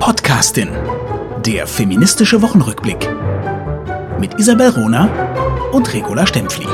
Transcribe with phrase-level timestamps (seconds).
[0.00, 0.70] Podcastin.
[1.44, 3.06] Der feministische Wochenrückblick.
[4.18, 6.66] Mit Isabel Rona und Regula Stempfli.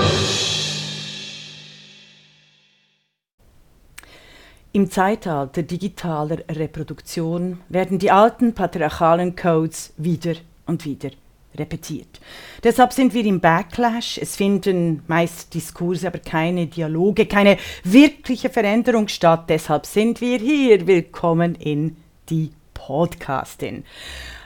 [4.72, 10.36] Im Zeitalter digitaler Reproduktion werden die alten patriarchalen Codes wieder
[10.66, 11.10] und wieder
[11.58, 12.20] repetiert.
[12.62, 14.18] Deshalb sind wir im Backlash.
[14.18, 19.46] Es finden meist Diskurse, aber keine Dialoge, keine wirkliche Veränderung statt.
[19.48, 20.86] Deshalb sind wir hier.
[20.86, 21.96] Willkommen in
[22.30, 22.52] die
[22.86, 23.82] Podcastin.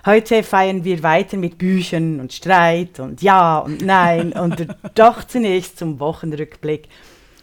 [0.06, 5.78] Heute feiern wir weiter mit Büchern und Streit und Ja und Nein und doch zunächst
[5.78, 6.88] zum Wochenrückblick.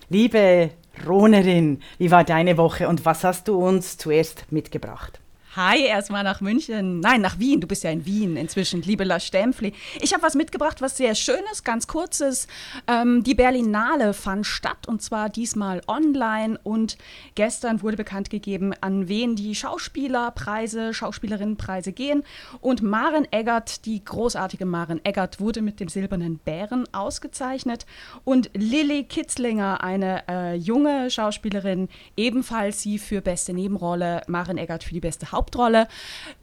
[0.09, 0.71] Liebe
[1.07, 5.19] Ronerin, wie war deine Woche und was hast du uns zuerst mitgebracht?
[5.57, 6.99] Hi, erstmal nach München.
[6.99, 7.59] Nein, nach Wien.
[7.59, 9.73] Du bist ja in Wien inzwischen, liebe La Stempfli.
[9.99, 12.47] Ich habe was mitgebracht, was sehr schönes, ganz kurzes.
[12.85, 16.59] Ähm, die Berlinale fand statt und zwar diesmal online.
[16.61, 16.99] Und
[17.33, 22.23] gestern wurde bekannt gegeben, an wen die Schauspielerpreise, Schauspielerinnenpreise gehen.
[22.61, 27.87] Und Maren Eggert, die großartige Maren Eggert, wurde mit dem Silbernen Bären ausgezeichnet.
[28.25, 34.93] Und Lilly Kitzlinger, eine äh, junge Schauspielerin, ebenfalls sie für beste Nebenrolle, Maren Eggert für
[34.93, 35.46] die beste Hauptrolle.
[35.47, 35.87] Hauptrolle.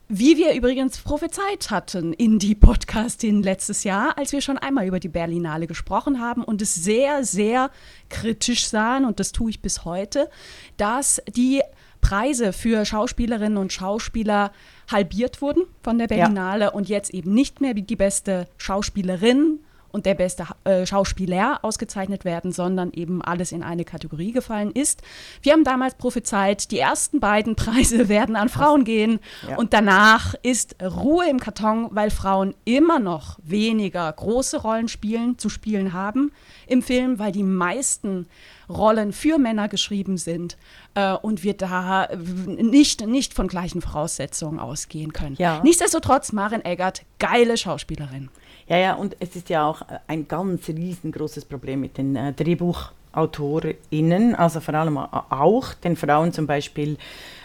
[0.09, 4.99] Wie wir übrigens prophezeit hatten in die Podcastin letztes Jahr, als wir schon einmal über
[4.99, 7.71] die Berlinale gesprochen haben und es sehr, sehr
[8.09, 10.31] kritisch sahen, und das tue ich bis heute,
[10.79, 11.61] dass die
[12.01, 14.53] Preise für Schauspielerinnen und Schauspieler
[14.91, 16.71] halbiert wurden von der Berlinale ja.
[16.71, 19.59] und jetzt eben nicht mehr wie die beste Schauspielerin
[19.95, 25.03] und der beste äh, Schauspieler ausgezeichnet werden, sondern eben alles in eine Kategorie gefallen ist.
[25.41, 29.57] Wir haben damals prophezeit, die ersten beiden Preise werden an Frauen gehen ja.
[29.57, 35.49] und danach ist Ruhe im Karton, weil Frauen immer noch weniger große Rollen spielen, zu
[35.49, 36.33] spielen haben
[36.67, 38.27] im Film, weil die meisten
[38.69, 40.57] Rollen für Männer geschrieben sind
[40.95, 42.09] äh, und wir da
[42.47, 45.37] nicht, nicht von gleichen Voraussetzungen ausgehen können.
[45.39, 45.61] Ja.
[45.63, 48.31] Nichtsdestotrotz, Maren Eggert, geile Schauspielerin.
[48.67, 54.35] Ja, ja, und es ist ja auch ein ganz riesengroßes Problem mit den äh, DrehbuchautorInnen,
[54.35, 56.97] also vor allem auch den Frauen zum Beispiel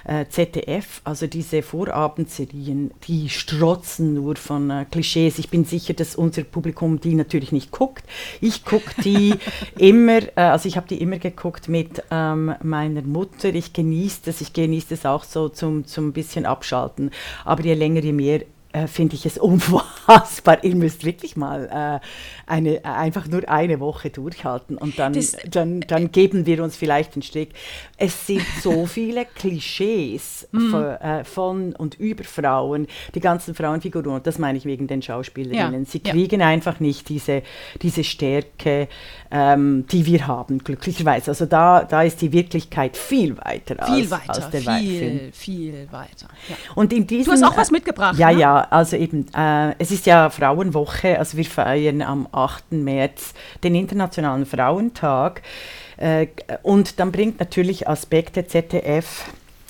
[0.05, 5.39] äh, ZDF, also diese Vorabendserien, die strotzen nur von äh, Klischees.
[5.39, 8.05] Ich bin sicher, dass unser Publikum die natürlich nicht guckt.
[8.39, 9.35] Ich gucke die
[9.77, 13.53] immer, äh, also ich habe die immer geguckt mit ähm, meiner Mutter.
[13.53, 17.11] Ich genieße das, ich genieße das auch so zum, zum bisschen abschalten.
[17.43, 18.39] Aber je länger, je mehr
[18.71, 20.63] äh, finde ich es unfassbar.
[20.63, 22.05] Ihr müsst wirklich mal äh,
[22.45, 27.15] eine, einfach nur eine Woche durchhalten und dann, das, dann, dann geben wir uns vielleicht
[27.15, 27.49] den Strick.
[27.97, 30.69] Es sind so viele Klischees mhm.
[30.69, 35.01] von, äh, von, und über Frauen, die ganzen Frauenfiguren, und das meine ich wegen den
[35.01, 35.83] Schauspielerinnen.
[35.83, 35.89] Ja.
[35.89, 36.47] Sie kriegen ja.
[36.47, 37.43] einfach nicht diese,
[37.81, 38.87] diese Stärke,
[39.31, 41.31] ähm, die wir haben, glücklicherweise.
[41.31, 45.33] Also da, da ist die Wirklichkeit viel weiter viel als, weiter, als der viel, Film.
[45.33, 46.27] viel weiter.
[46.47, 46.55] Ja.
[46.75, 48.17] Und in diesem, du hast auch was mitgebracht.
[48.17, 48.39] Ja, ne?
[48.39, 52.71] ja, also eben, äh, es ist ja Frauenwoche, also wir feiern am 8.
[52.73, 53.33] März
[53.63, 55.41] den Internationalen Frauentag.
[55.97, 56.27] Äh,
[56.63, 59.25] und dann bringt natürlich Aspekte ZDF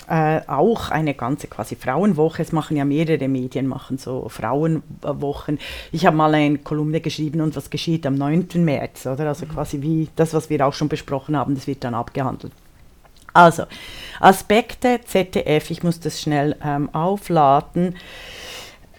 [0.09, 2.41] äh, auch eine ganze quasi Frauenwoche.
[2.41, 5.59] Es machen ja mehrere Medien, machen so Frauenwochen.
[5.91, 8.47] Ich habe mal eine Kolumne geschrieben und was geschieht am 9.
[8.55, 9.27] März, oder?
[9.27, 12.51] Also quasi wie das, was wir auch schon besprochen haben, das wird dann abgehandelt.
[13.33, 13.63] Also,
[14.19, 17.95] Aspekte ZDF, ich muss das schnell ähm, aufladen,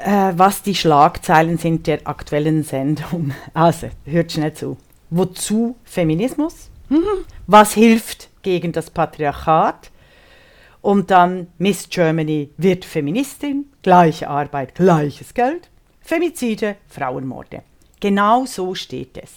[0.04, 3.32] äh, was die Schlagzeilen sind der aktuellen Sendung.
[3.54, 4.76] Also, hört schnell zu.
[5.10, 6.70] Wozu Feminismus?
[6.88, 7.24] Mhm.
[7.46, 9.90] Was hilft gegen das Patriarchat?
[10.82, 15.68] Und dann Miss Germany wird Feministin, gleiche Arbeit, gleiches Geld,
[16.00, 17.62] Femizide, Frauenmorde.
[18.00, 19.30] Genau so steht es.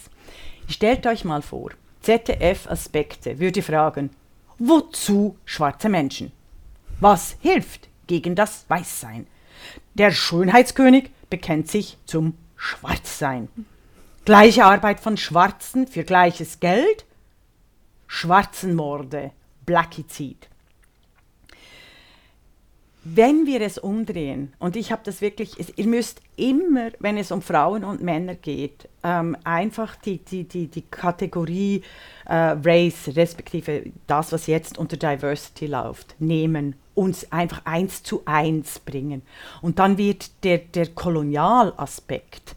[0.68, 1.70] Stellt euch mal vor,
[2.00, 4.10] ZDF-Aspekte würde fragen,
[4.58, 6.32] wozu schwarze Menschen?
[7.00, 9.26] Was hilft gegen das Weißsein?
[9.94, 13.48] Der Schönheitskönig bekennt sich zum Schwarzsein.
[14.24, 17.04] Gleiche Arbeit von Schwarzen für gleiches Geld?
[18.06, 19.32] Schwarzenmorde,
[19.66, 20.48] Blackizid
[23.04, 27.42] wenn wir es umdrehen, und ich habe das wirklich, ihr müsst immer, wenn es um
[27.42, 31.82] Frauen und Männer geht, ähm, einfach die, die, die, die Kategorie
[32.24, 38.78] äh, Race, respektive das, was jetzt unter Diversity läuft, nehmen, uns einfach eins zu eins
[38.78, 39.22] bringen.
[39.62, 42.54] Und dann wird der, der Kolonialaspekt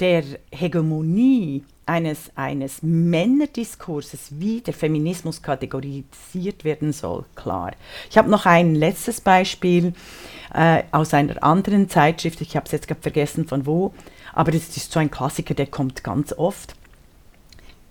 [0.00, 7.72] der Hegemonie eines, eines Männerdiskurses, wie der Feminismus kategorisiert werden soll, klar.
[8.08, 9.92] Ich habe noch ein letztes Beispiel
[10.54, 13.92] äh, aus einer anderen Zeitschrift, ich habe es jetzt gerade vergessen von wo,
[14.32, 16.74] aber das ist so ein Klassiker, der kommt ganz oft.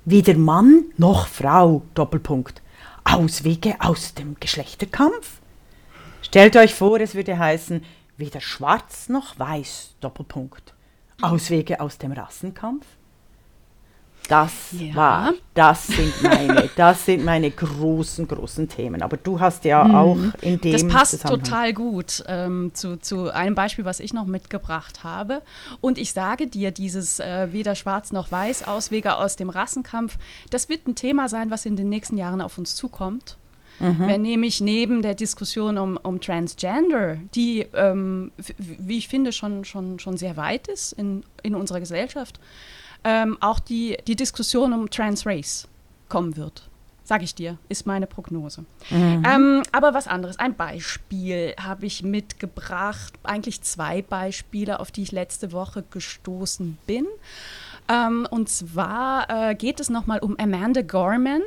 [0.06, 2.62] Weder Mann noch Frau, Doppelpunkt.
[3.04, 5.39] Auswege aus dem Geschlechterkampf?
[6.30, 7.84] Stellt euch vor, es würde heißen,
[8.18, 10.76] weder schwarz noch weiß, Doppelpunkt.
[11.22, 12.86] Auswege aus dem Rassenkampf?
[14.28, 14.94] Das Ja.
[14.94, 19.02] war, das sind meine, das sind meine großen, großen Themen.
[19.02, 20.72] Aber du hast ja auch in dem Mhm.
[20.72, 25.42] Das passt total gut ähm, zu, zu einem Beispiel, was ich noch mitgebracht habe.
[25.82, 30.20] Und ich sage dir, dieses äh, weder schwarz noch weiß, Auswege aus dem Rassenkampf,
[30.52, 33.39] das wird ein Thema sein, was in den nächsten Jahren auf uns zukommt.
[33.80, 40.00] Wenn nämlich neben der Diskussion um, um Transgender, die, ähm, wie ich finde, schon, schon,
[40.00, 42.40] schon sehr weit ist in, in unserer Gesellschaft,
[43.04, 45.68] ähm, auch die, die Diskussion um Transrace
[46.10, 46.70] kommen wird.
[47.10, 48.66] Sag ich dir, ist meine Prognose.
[48.92, 55.12] Ähm, aber was anderes, ein Beispiel habe ich mitgebracht, eigentlich zwei Beispiele, auf die ich
[55.12, 57.08] letzte Woche gestoßen bin.
[57.90, 61.42] Ähm, und zwar äh, geht es nochmal um Amanda Gorman,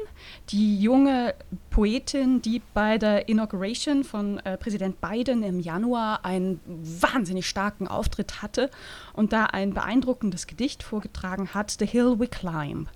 [0.49, 1.35] die junge
[1.71, 8.43] Poetin, die bei der Inauguration von äh, Präsident Biden im Januar einen wahnsinnig starken Auftritt
[8.43, 8.71] hatte
[9.13, 12.89] und da ein beeindruckendes Gedicht vorgetragen hat, The Hill We Climb.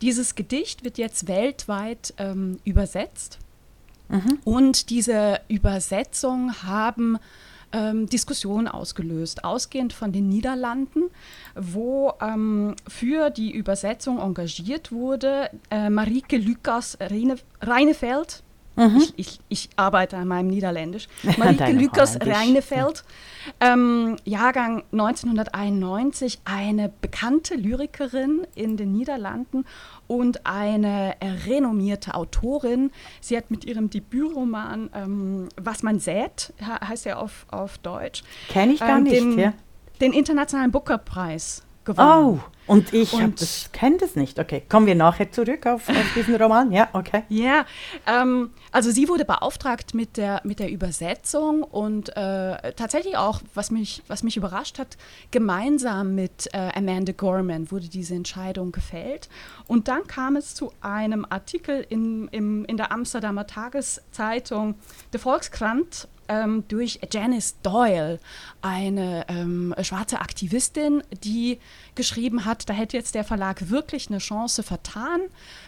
[0.00, 3.38] Dieses Gedicht wird jetzt weltweit ähm, übersetzt.
[4.44, 7.18] Und diese Übersetzung haben
[7.72, 11.10] ähm, Diskussionen ausgelöst, ausgehend von den Niederlanden,
[11.54, 17.36] wo ähm, für die Übersetzung engagiert wurde äh, Marieke Lucas Reine,
[18.80, 19.14] Reinefeld.
[19.16, 21.08] Ich, ich, ich arbeite an meinem Niederländisch.
[21.38, 22.16] Marieke Holländisch.
[22.26, 23.04] Reinefeld,
[23.60, 29.64] ähm, Jahrgang 1991, eine bekannte Lyrikerin in den Niederlanden
[30.06, 31.14] und eine
[31.46, 32.90] renommierte Autorin.
[33.20, 38.22] Sie hat mit ihrem Debütroman ähm, Was man sät, he- heißt er auf, auf Deutsch,
[38.48, 39.52] Kenn ich gar ähm, nicht, den, ja.
[40.00, 42.38] den Internationalen Booker-Preis gewonnen.
[42.38, 44.38] Oh, und ich das, kenne das nicht.
[44.38, 46.70] Okay, kommen wir nachher zurück auf, auf diesen Roman?
[46.70, 47.24] Ja, okay.
[47.28, 47.66] Ja,
[48.06, 53.72] ähm, also sie wurde beauftragt mit der, mit der Übersetzung und äh, tatsächlich auch, was
[53.72, 54.98] mich, was mich überrascht hat,
[55.32, 59.28] gemeinsam mit äh, Amanda Gorman wurde diese Entscheidung gefällt.
[59.66, 64.76] Und dann kam es zu einem Artikel in, im, in der Amsterdamer Tageszeitung
[65.12, 68.20] De Volkskrant ähm, durch Janice Doyle,
[68.62, 71.58] eine ähm, schwarze Aktivistin, die
[71.96, 75.22] geschrieben hat, da hätte jetzt der Verlag wirklich eine Chance vertan,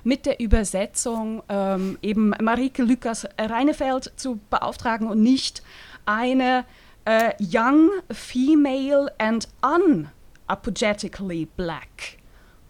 [0.05, 5.63] mit der Übersetzung ähm, eben Marieke Lukas Reinefeld zu beauftragen und nicht
[6.07, 6.65] eine
[7.05, 12.19] äh, Young Female and Unapologetically Black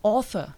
[0.02, 0.54] Author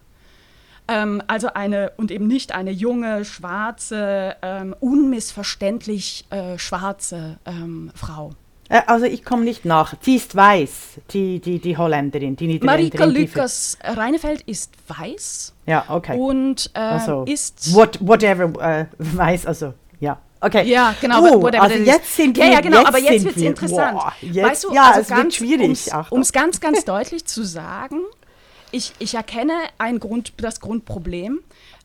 [0.87, 8.31] ähm, also eine, und eben nicht eine junge, schwarze, ähm, unmissverständlich äh, schwarze ähm, Frau.
[8.69, 9.95] Äh, also ich komme nicht nach.
[10.01, 10.71] Sie ist weiß,
[11.11, 12.99] die, die, die Holländerin, die Niederländerin.
[12.99, 16.17] Marika Lukas Reinefeld ist weiß Ja, okay.
[16.17, 17.73] und äh, also, ist.
[17.73, 20.19] what, whatever, äh, weiß, also, ja.
[20.41, 20.67] Okay.
[20.67, 21.37] Ja, genau.
[21.37, 23.97] Oh, also jetzt sind ja, wir, ja, genau, jetzt aber jetzt wird es interessant.
[23.97, 25.89] Boah, jetzt, weißt du, ja, also es ganz, wird schwierig.
[26.11, 28.01] Um es ganz, ganz deutlich zu sagen,
[28.75, 31.39] ich, ich erkenne ein Grund, das Grundproblem.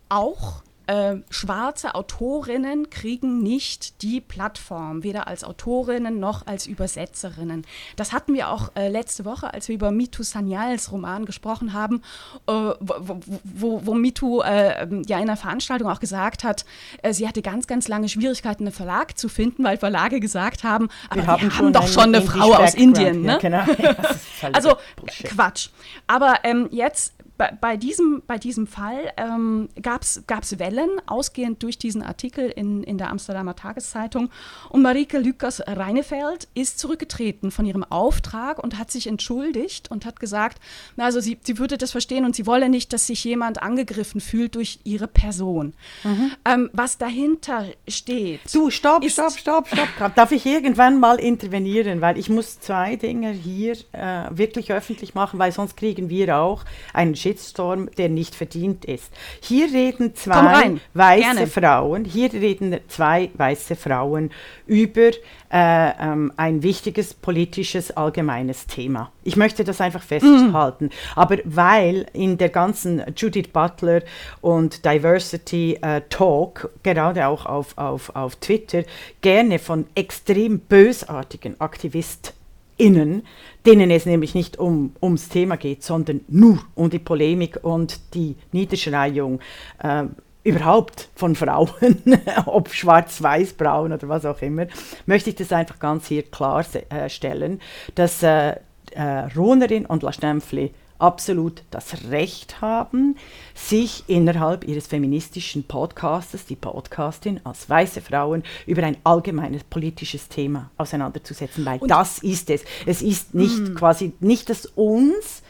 [0.09, 7.65] Auch äh, schwarze Autorinnen kriegen nicht die Plattform, weder als Autorinnen noch als Übersetzerinnen.
[7.95, 12.03] Das hatten wir auch äh, letzte Woche, als wir über Mitu Sanyals Roman gesprochen haben,
[12.49, 16.65] äh, wo, wo, wo, Mitu äh, ähm, ja in einer Veranstaltung auch gesagt hat,
[17.03, 20.89] äh, sie hatte ganz, ganz lange Schwierigkeiten, einen Verlag zu finden, weil Verlage gesagt haben,
[21.09, 22.75] aber wir haben, doch einen schon eine Frau aus Background.
[22.75, 23.23] Indien.
[23.23, 23.33] Ne?
[23.33, 23.61] Ja, genau.
[23.81, 25.27] Ja, das ist völliger Also Bullshit.
[25.31, 25.69] Quatsch.
[26.07, 31.79] Aber ähm, jetzt bei, bei, diesem, bei diesem Fall ähm, gab es Wellen, ausgehend durch
[31.79, 34.29] diesen Artikel in, in der Amsterdamer Tageszeitung.
[34.69, 40.21] Und Marike Lukas Reinefeld ist zurückgetreten von ihrem Auftrag und hat sich entschuldigt und hat
[40.21, 40.61] gesagt,
[40.97, 44.21] na, also sie, sie würde das verstehen und sie wolle nicht, dass sich jemand angegriffen
[44.21, 45.73] fühlt durch ihre Person.
[46.45, 48.41] Ähm, was dahinter steht.
[48.53, 50.15] Du, stopp, stopp, stopp, stopp.
[50.15, 52.03] Darf ich irgendwann mal intervenieren?
[52.03, 56.67] Weil ich muss zwei Dinge hier äh, wirklich öffentlich machen, weil sonst kriegen wir auch
[56.93, 59.13] einen Shitstorm, der nicht verdient ist.
[59.41, 61.47] Hier reden zwei weiße gerne.
[61.47, 64.31] Frauen, hier reden zwei weiße Frauen
[64.67, 65.11] über
[65.53, 69.13] äh, ähm, ein wichtiges politisches allgemeines Thema.
[69.23, 70.91] Ich möchte das einfach festhalten.
[71.15, 74.03] Aber weil in der ganzen Judith Butler
[74.41, 78.83] und Diversity äh, Talk, gerade auch auf, auf, auf Twitter,
[79.21, 81.57] gerne von extrem bösartigen
[82.81, 83.23] AktivistInnen,
[83.67, 88.37] denen es nämlich nicht um, ums Thema geht, sondern nur um die Polemik und die
[88.53, 89.41] Niederschreiung
[89.83, 90.05] äh,
[90.43, 91.69] überhaupt von Frauen,
[92.47, 94.67] ob schwarz, weiß, braun oder was auch immer,
[95.07, 97.61] möchte ich das einfach ganz hier klarstellen,
[97.95, 98.57] dass äh,
[98.93, 99.03] äh,
[99.37, 103.17] Ronerin und La Stempfli absolut das Recht haben,
[103.55, 110.71] sich innerhalb ihres feministischen Podcastes, die Podcastin, als weiße Frauen über ein allgemeines politisches Thema
[110.77, 112.65] auseinanderzusetzen, weil Und das ist es.
[112.87, 113.75] Es ist nicht mm.
[113.75, 115.43] quasi nicht, dass uns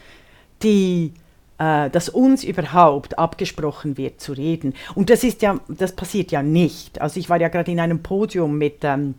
[0.63, 1.13] die
[1.61, 4.73] äh, dass uns überhaupt abgesprochen wird zu reden.
[4.95, 6.99] Und das ist ja, das passiert ja nicht.
[6.99, 9.13] Also ich war ja gerade in einem Podium mit ähm,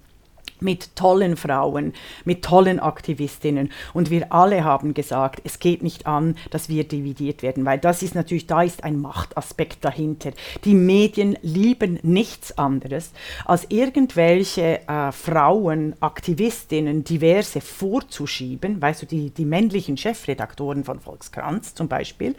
[0.62, 1.92] mit tollen Frauen,
[2.24, 3.70] mit tollen Aktivistinnen.
[3.92, 8.02] Und wir alle haben gesagt, es geht nicht an, dass wir dividiert werden, weil das
[8.02, 10.32] ist natürlich, da ist ein Machtaspekt dahinter.
[10.64, 13.12] Die Medien lieben nichts anderes,
[13.44, 21.74] als irgendwelche äh, Frauen, Aktivistinnen, diverse vorzuschieben, weißt du, die, die männlichen Chefredaktoren von Volkskranz
[21.74, 22.34] zum Beispiel,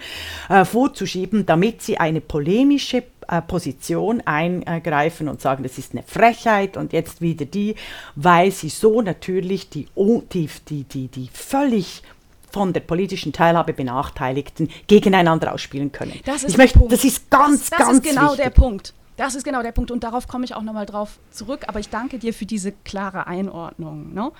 [0.49, 3.03] äh, vorzuschieben, damit sie eine polemische
[3.47, 7.75] Position eingreifen und sagen, das ist eine Frechheit und jetzt wieder die,
[8.15, 12.03] weil sie so natürlich die, die, die, die, die völlig
[12.51, 16.19] von der politischen Teilhabe Benachteiligten gegeneinander ausspielen können.
[16.25, 18.43] Das ist, ich möchte, das ist ganz, das, das ganz ist genau wichtig.
[18.43, 18.93] der Punkt.
[19.17, 21.65] Das ist genau der Punkt und darauf komme ich auch nochmal drauf zurück.
[21.67, 24.13] Aber ich danke dir für diese klare Einordnung.
[24.13, 24.31] Ne?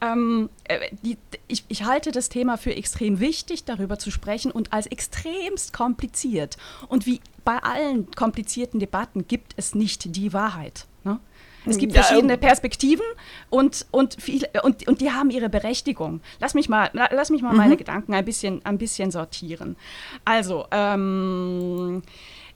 [0.00, 1.16] Ähm, äh, die,
[1.46, 6.56] ich, ich, halte das Thema für extrem wichtig, darüber zu sprechen und als extremst kompliziert.
[6.88, 10.86] Und wie bei allen komplizierten Debatten gibt es nicht die Wahrheit.
[11.04, 11.20] Ne?
[11.66, 13.04] Es gibt verschiedene Perspektiven
[13.50, 16.20] und, und, viel, und, und die haben ihre Berechtigung.
[16.40, 17.56] Lass mich mal, lass mich mal mhm.
[17.56, 19.76] meine Gedanken ein bisschen, ein bisschen sortieren.
[20.24, 22.02] Also, ähm,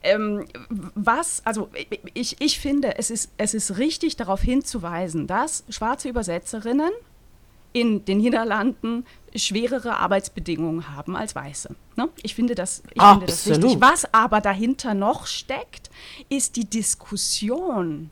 [0.03, 1.69] ähm, was, also
[2.15, 6.91] ich, ich finde, es ist, es ist richtig darauf hinzuweisen, dass schwarze Übersetzerinnen
[7.73, 11.75] in den Niederlanden schwerere Arbeitsbedingungen haben als Weiße.
[11.97, 12.09] Ne?
[12.23, 13.81] Ich, finde das, ich finde das wichtig.
[13.81, 15.91] Was aber dahinter noch steckt,
[16.29, 18.11] ist die Diskussion,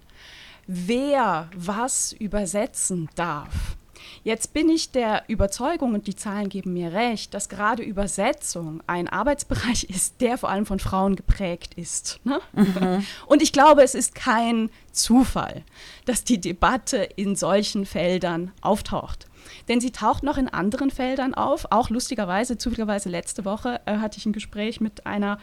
[0.66, 3.76] wer was übersetzen darf.
[4.22, 9.08] Jetzt bin ich der Überzeugung, und die Zahlen geben mir recht, dass gerade Übersetzung ein
[9.08, 12.20] Arbeitsbereich ist, der vor allem von Frauen geprägt ist.
[12.24, 12.40] Ne?
[12.52, 13.06] Mhm.
[13.26, 15.62] Und ich glaube, es ist kein Zufall,
[16.04, 19.26] dass die Debatte in solchen Feldern auftaucht.
[19.68, 21.66] Denn sie taucht noch in anderen Feldern auf.
[21.70, 25.38] Auch lustigerweise, zufälligerweise letzte Woche äh, hatte ich ein Gespräch mit einer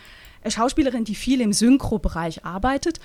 [0.48, 3.00] Schauspielerin, die viel im Synchro-Bereich arbeitet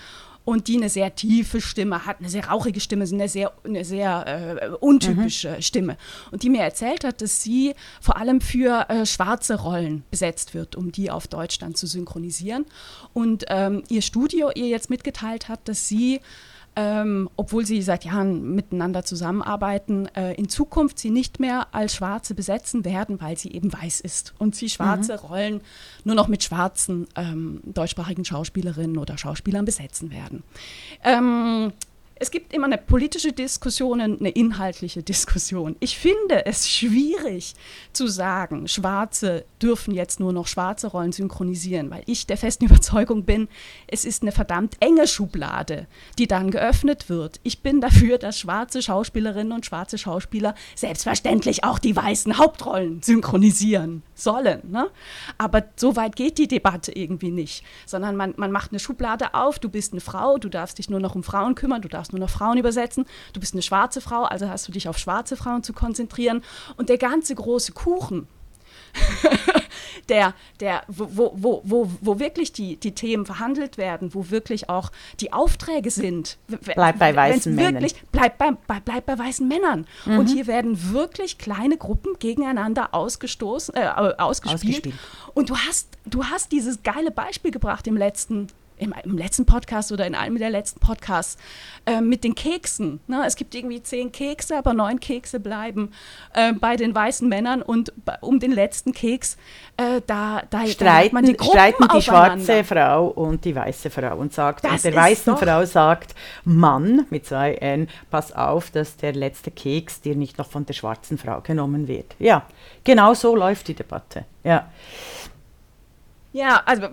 [0.45, 4.59] und die eine sehr tiefe Stimme hat, eine sehr rauchige Stimme, eine sehr, eine sehr
[4.61, 5.63] äh, untypische mhm.
[5.63, 5.97] Stimme.
[6.31, 10.77] Und die mir erzählt hat, dass sie vor allem für äh, schwarze Rollen besetzt wird,
[10.77, 12.67] um die auf Deutsch dann zu synchronisieren.
[13.13, 16.21] Und ähm, ihr Studio ihr jetzt mitgeteilt hat, dass sie
[16.75, 22.35] ähm, obwohl sie seit Jahren miteinander zusammenarbeiten, äh, in Zukunft sie nicht mehr als Schwarze
[22.35, 25.19] besetzen werden, weil sie eben weiß ist und sie schwarze mhm.
[25.19, 25.61] Rollen
[26.05, 30.43] nur noch mit schwarzen ähm, deutschsprachigen Schauspielerinnen oder Schauspielern besetzen werden.
[31.05, 31.73] Ähm,
[32.23, 35.75] es gibt immer eine politische Diskussion und eine inhaltliche Diskussion.
[35.81, 37.55] Ich finde es schwierig
[37.93, 43.25] zu sagen, Schwarze dürfen jetzt nur noch schwarze Rollen synchronisieren, weil ich der festen Überzeugung
[43.25, 43.49] bin,
[43.89, 47.41] es ist eine verdammt enge Schublade, die dann geöffnet wird.
[47.43, 54.05] Ich bin dafür, dass schwarze Schauspielerinnen und schwarze Schauspieler selbstverständlich auch die weißen Hauptrollen synchronisieren
[54.23, 54.71] sollen.
[54.71, 54.89] Ne?
[55.39, 59.59] Aber so weit geht die Debatte irgendwie nicht, sondern man, man macht eine Schublade auf,
[59.59, 62.21] du bist eine Frau, du darfst dich nur noch um Frauen kümmern, du darfst nur
[62.21, 63.07] noch Frauen übersetzen.
[63.33, 66.43] Du bist eine schwarze Frau, also hast du dich auf schwarze Frauen zu konzentrieren.
[66.77, 68.29] Und der ganze große Kuchen,
[70.09, 74.91] der, der, wo, wo, wo, wo wirklich die, die Themen verhandelt werden, wo wirklich auch
[75.21, 76.39] die Aufträge sind.
[76.47, 77.87] Bleibt bei weißen Männern.
[78.11, 79.87] Bleibt bei, bei, bleib bei weißen Männern.
[80.05, 80.19] Mhm.
[80.19, 84.55] Und hier werden wirklich kleine Gruppen gegeneinander ausgestoßen, äh, ausgespielt.
[84.55, 84.95] ausgespielt.
[85.35, 88.49] Und du hast, du hast dieses geile Beispiel gebracht im letzten
[88.83, 91.37] im, im, letzten Podcast oder in einem der letzten Podcasts
[91.87, 93.01] äh, mit den Keksen.
[93.07, 93.23] Ne?
[93.27, 95.93] Es gibt irgendwie zehn Kekse, aber neun Kekse bleiben
[96.35, 99.37] äh, bei den weißen Männern und um den letzten Keks,
[99.77, 104.33] äh, da, da streiten, man die, streiten die schwarze Frau und die weiße Frau und
[104.33, 109.51] sagt, und der weißen Frau sagt, Mann mit zwei N, pass auf, dass der letzte
[109.51, 112.17] Keks dir nicht noch von der schwarzen Frau genommen wird.
[112.19, 112.43] Ja,
[112.85, 114.25] genau so läuft die Debatte.
[114.45, 114.69] Ja.
[116.33, 116.89] Ja, also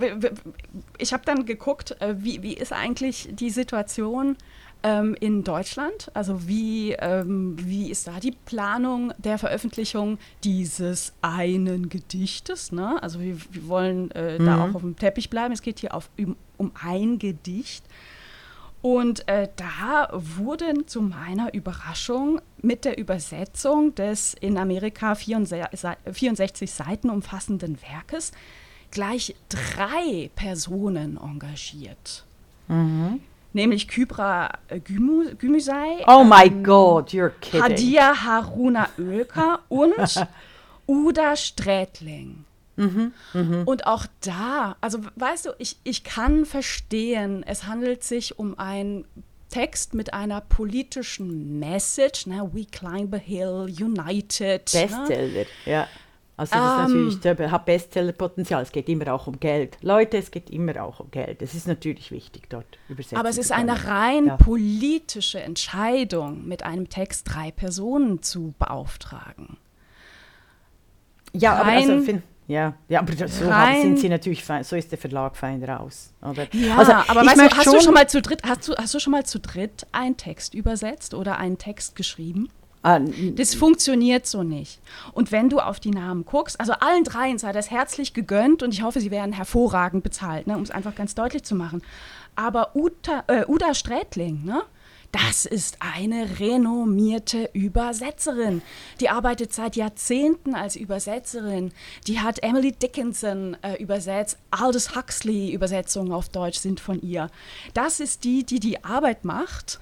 [0.98, 4.36] ich habe dann geguckt, äh, wie, wie ist eigentlich die Situation
[4.84, 6.12] ähm, in Deutschland?
[6.14, 12.72] Also wie, ähm, wie ist da die Planung der Veröffentlichung dieses einen Gedichtes?
[12.72, 13.02] Ne?
[13.02, 14.46] Also wir, wir wollen äh, mhm.
[14.46, 15.54] da auch auf dem Teppich bleiben.
[15.54, 17.86] Es geht hier auf, um, um ein Gedicht.
[18.82, 26.72] Und äh, da wurden zu meiner Überraschung mit der Übersetzung des in Amerika 64, 64
[26.72, 28.32] Seiten umfassenden Werkes
[28.92, 32.26] gleich drei Personen engagiert.
[32.68, 33.22] Mhm.
[33.52, 36.04] Nämlich Kybra äh, Gümüsei.
[36.08, 37.64] Oh ähm, my God, you're kidding.
[37.64, 40.28] Hadia Haruna Oelker und
[40.88, 42.46] Uda Strätling.
[42.76, 43.64] Mhm, mh.
[43.66, 49.04] Und auch da, also weißt du, ich, ich kann verstehen, es handelt sich um ein
[49.50, 52.50] Text mit einer politischen Message, ne?
[52.54, 54.72] We climb a hill, united.
[54.74, 54.82] Ne?
[54.88, 55.46] Bestseller, ne?
[55.66, 55.88] ja.
[56.40, 58.64] Also das um, ist natürlich, der hat Bestsellerpotenzial.
[58.64, 59.78] Es geht immer auch um Geld.
[59.82, 61.42] Leute, es geht immer auch um Geld.
[61.42, 64.38] Es ist natürlich wichtig, dort übersetzen Aber es ist eine rein ja.
[64.38, 69.58] politische Entscheidung, mit einem Text drei Personen zu beauftragen.
[71.34, 73.82] Ja, rein, aber also, find, ja, ja, aber so Rein.
[73.82, 76.14] sind sie natürlich fein, so ist der Verlag fein raus.
[76.22, 76.48] Oder?
[76.54, 79.00] Ja, also, aber weißt du, hast du schon mal zu dritt, hast du, hast du
[79.00, 82.50] schon mal zu dritt einen Text übersetzt oder einen Text geschrieben?
[82.82, 84.80] Ah, das funktioniert so nicht.
[85.12, 88.74] Und wenn du auf die Namen guckst, also allen dreien sei das herzlich gegönnt und
[88.74, 91.82] ich hoffe, sie werden hervorragend bezahlt, ne, um es einfach ganz deutlich zu machen.
[92.36, 94.62] Aber Uta, äh, Uda Strätling, ne,
[95.12, 98.62] das ist eine renommierte Übersetzerin.
[99.00, 101.72] Die arbeitet seit Jahrzehnten als Übersetzerin.
[102.08, 104.38] Die hat Emily Dickinson äh, übersetzt.
[104.52, 107.30] Aldous Huxley Übersetzungen auf Deutsch sind von ihr.
[107.74, 109.80] Das ist die, die die Arbeit macht.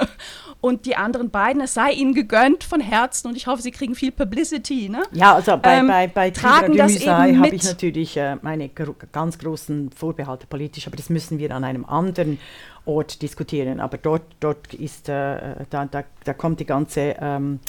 [0.60, 3.94] und die anderen beiden, es sei ihnen gegönnt von Herzen und ich hoffe, sie kriegen
[3.94, 4.88] viel Publicity.
[4.88, 5.02] Ne?
[5.12, 9.38] Ja, also bei, ähm, bei, bei tragen das habe ich natürlich äh, meine gro ganz
[9.38, 12.38] großen Vorbehalte politisch, aber das müssen wir an einem anderen
[12.88, 13.80] Ort diskutieren.
[13.80, 17.60] Aber dort, dort ist, äh, da, da, da kommt die ganze ähm,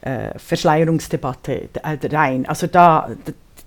[0.00, 2.46] äh, Verschleierungsdebatte rein.
[2.46, 3.10] Also da,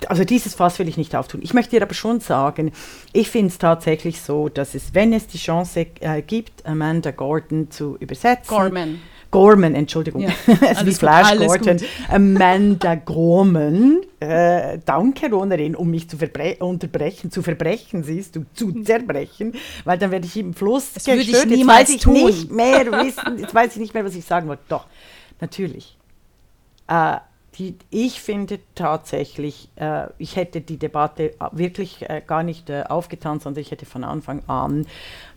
[0.08, 1.42] also dieses Fass will ich nicht auftun.
[1.44, 2.72] Ich möchte dir aber schon sagen,
[3.14, 7.70] ich finde es tatsächlich so, dass es, wenn es die Chance äh, gibt, Amanda Gordon
[7.72, 8.56] zu übersetzen.
[8.56, 9.02] Gorman.
[9.32, 10.30] Gorman, Entschuldigung, ja,
[10.68, 11.78] also wie Flash Gordon,
[12.10, 16.18] Amanda Gorman, äh, danke Ronerin, um mich zu
[16.60, 18.86] unterbrechen, zu verbrechen, siehst du, zu hm.
[18.86, 19.54] zerbrechen,
[19.86, 21.28] weil dann werde ich im Fluss das gestört.
[21.28, 22.14] Würde ich jetzt weiß ich tun.
[22.14, 24.64] nicht mehr wissen, jetzt weiß ich nicht mehr, was ich sagen wollte.
[24.68, 24.86] Doch,
[25.40, 25.98] natürlich.
[26.88, 27.18] Äh,
[27.58, 33.40] die, ich finde tatsächlich, äh, ich hätte die Debatte wirklich äh, gar nicht äh, aufgetan,
[33.40, 34.88] sondern ich hätte von Anfang an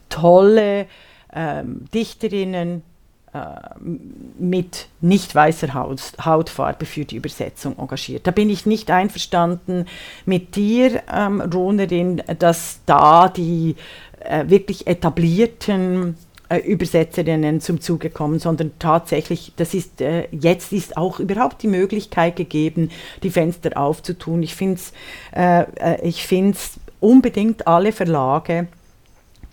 [0.09, 0.87] tolle
[1.35, 2.92] ähm, Dichterinnen, äh,
[4.39, 8.27] mit nicht weißer Haut, Hautfarbe für die Übersetzung engagiert.
[8.27, 9.87] Da bin ich nicht einverstanden
[10.27, 13.77] mit dir, ähm, Ronerin, dass da die
[14.21, 16.17] äh, wirklich etablierten
[16.53, 21.69] äh, Übersetzerinnen zum Zuge kommen, sondern tatsächlich, das ist, äh, jetzt ist auch überhaupt die
[21.69, 22.91] Möglichkeit gegeben,
[23.23, 24.43] die Fenster aufzutun.
[24.43, 24.93] Ich finde es
[25.35, 25.63] äh,
[26.03, 26.53] äh
[27.01, 28.69] unbedingt alle Verlage,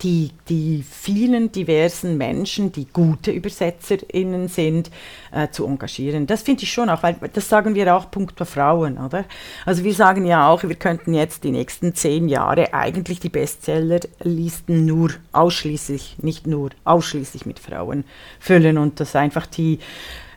[0.01, 4.91] die, die vielen diversen Menschen, die gute UbersetzerInnen sind,
[5.31, 6.25] äh, zu engagieren.
[6.25, 9.25] Das finde ich schon auch, weil das sagen wir auch punkto Frauen, oder?
[9.65, 14.85] Also wir sagen ja auch, wir könnten jetzt die nächsten zehn Jahre eigentlich die Bestsellerlisten
[14.85, 18.05] nur ausschließlich, nicht nur ausschließlich mit Frauen
[18.39, 19.79] füllen und das einfach die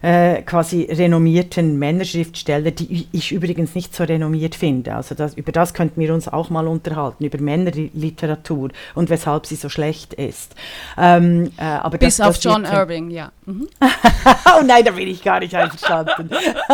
[0.03, 4.95] äh, quasi renommierten Männerschriftsteller, die ich übrigens nicht so renommiert finde.
[4.95, 9.55] Also das, über das könnten wir uns auch mal unterhalten, über Männerliteratur und weshalb sie
[9.55, 10.55] so schlecht ist.
[10.99, 13.31] Ähm, äh, aber Bis das, auf das John Irving, ja.
[13.47, 13.69] Mhm.
[14.59, 16.31] oh nein, da bin ich gar nicht einverstanden.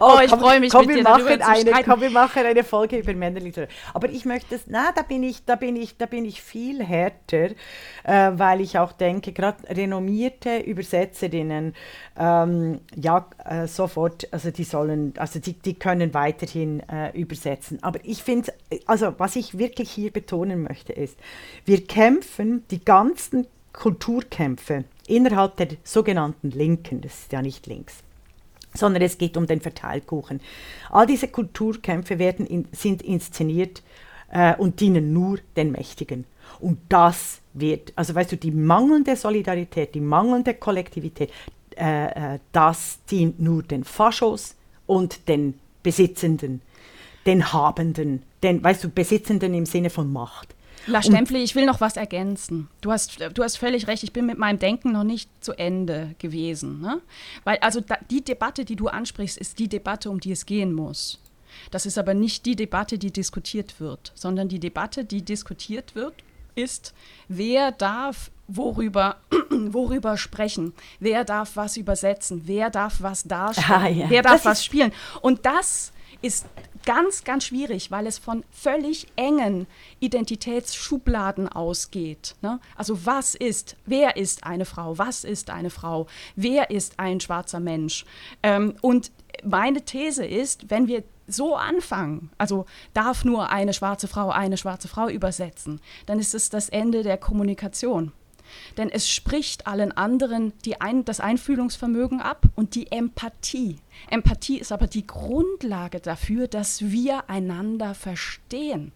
[0.00, 2.64] oh, oh, ich freue mich komm, mit wir dir machen eine, Komm, wir machen eine
[2.64, 3.74] Folge über Männerliteratur.
[3.92, 6.82] Aber ich möchte es, na, da bin ich, da bin ich, da bin ich viel
[6.82, 7.50] härter,
[8.04, 11.74] äh, weil ich auch denke, gerade renommierte Übersetzerinnen,
[12.46, 17.82] ähm, ja, äh, sofort, also die sollen, also die, die können weiterhin äh, übersetzen.
[17.82, 18.52] Aber ich finde,
[18.86, 21.18] also was ich wirklich hier betonen möchte, ist,
[21.64, 28.02] wir kämpfen die ganzen Kulturkämpfe innerhalb der sogenannten Linken, das ist ja nicht links,
[28.74, 30.40] sondern es geht um den Verteilkuchen.
[30.90, 33.82] All diese Kulturkämpfe werden in, sind inszeniert
[34.30, 36.24] äh, und dienen nur den Mächtigen.
[36.60, 41.30] Und das wird, also weißt du, die mangelnde Solidarität, die mangelnde Kollektivität,
[41.76, 44.54] äh, äh, das dient nur den Faschos
[44.86, 46.62] und den Besitzenden,
[47.26, 50.54] den Habenden, den, weißt du, Besitzenden im Sinne von Macht.
[50.86, 52.68] La Stempfli, ich will noch was ergänzen.
[52.80, 56.14] Du hast, du hast völlig recht, ich bin mit meinem Denken noch nicht zu Ende
[56.18, 56.80] gewesen.
[56.80, 57.00] Ne?
[57.42, 60.72] Weil also da, die Debatte, die du ansprichst, ist die Debatte, um die es gehen
[60.72, 61.20] muss.
[61.70, 66.14] Das ist aber nicht die Debatte, die diskutiert wird, sondern die Debatte, die diskutiert wird,
[66.54, 66.94] ist,
[67.28, 69.16] wer darf worüber,
[69.50, 74.10] worüber sprechen, wer darf was übersetzen, wer darf was darstellen, ah, ja.
[74.10, 74.92] wer darf das was spielen.
[75.20, 76.46] Und das ist
[76.84, 79.66] ganz, ganz schwierig, weil es von völlig engen
[80.00, 82.36] Identitätsschubladen ausgeht.
[82.42, 82.60] Ne?
[82.76, 86.06] Also was ist, wer ist eine Frau, was ist eine Frau,
[86.36, 88.06] wer ist ein schwarzer Mensch?
[88.42, 89.10] Ähm, und
[89.44, 94.88] meine These ist, wenn wir so anfangen, also darf nur eine schwarze Frau eine schwarze
[94.88, 98.12] Frau übersetzen, dann ist es das Ende der Kommunikation.
[98.76, 103.80] Denn es spricht allen anderen ein, das Einfühlungsvermögen ab und die Empathie.
[104.10, 108.92] Empathie ist aber die Grundlage dafür, dass wir einander verstehen.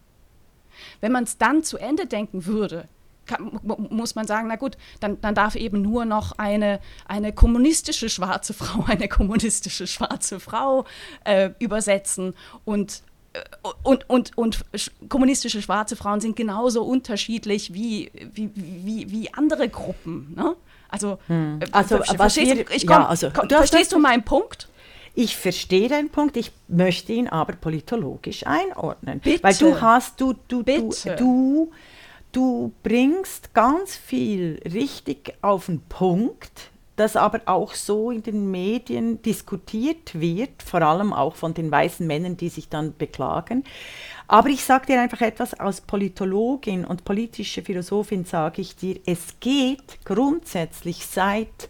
[0.99, 2.87] Wenn man es dann zu Ende denken würde,
[3.25, 8.09] kann, muss man sagen, na gut, dann, dann darf eben nur noch eine, eine kommunistische
[8.09, 10.85] schwarze Frau eine kommunistische schwarze Frau
[11.23, 12.33] äh, übersetzen
[12.65, 13.03] und
[13.83, 14.65] und, und, und
[15.09, 20.33] kommunistische schwarze Frauen sind genauso unterschiedlich wie, wie, wie, wie andere Gruppen.
[20.35, 20.55] Ne?
[20.89, 21.59] Also, hm.
[21.61, 24.67] Äh, also verstehst, wir, ich komm, ja, also, komm, du verstehst du meinen Punkt?
[25.13, 29.19] Ich verstehe deinen Punkt, ich möchte ihn aber politologisch einordnen.
[29.19, 29.43] Bitte.
[29.43, 31.15] Weil du hast, du, du, Bitte.
[31.17, 31.71] du, du
[32.31, 39.21] Du bringst ganz viel richtig auf den Punkt, das aber auch so in den Medien
[39.21, 43.63] diskutiert wird, vor allem auch von den weißen Männern, die sich dann beklagen.
[44.27, 49.39] Aber ich sage dir einfach etwas als Politologin und politische Philosophin, sage ich dir, es
[49.39, 51.69] geht grundsätzlich seit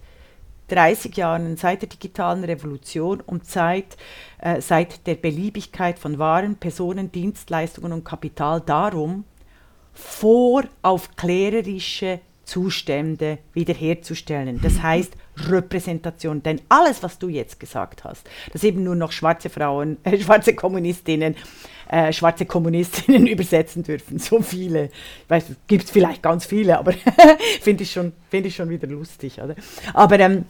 [0.67, 3.97] 30 Jahren, seit der digitalen Revolution und seit,
[4.39, 9.25] äh, seit der Beliebigkeit von Waren, Personen, Dienstleistungen und Kapital darum,
[9.93, 14.59] voraufklärerische Zustände wiederherzustellen.
[14.61, 16.43] Das heißt Repräsentation.
[16.43, 20.53] Denn alles, was du jetzt gesagt hast, dass eben nur noch schwarze Frauen, äh, schwarze
[20.53, 21.37] Kommunistinnen,
[21.87, 24.85] äh, schwarze Kommunistinnen übersetzen dürfen, so viele.
[24.85, 26.93] Ich weiß, gibt es vielleicht ganz viele, aber
[27.61, 29.41] finde ich, schon, find ich schon wieder lustig.
[29.41, 29.55] Oder?
[29.93, 30.43] Aber ähm,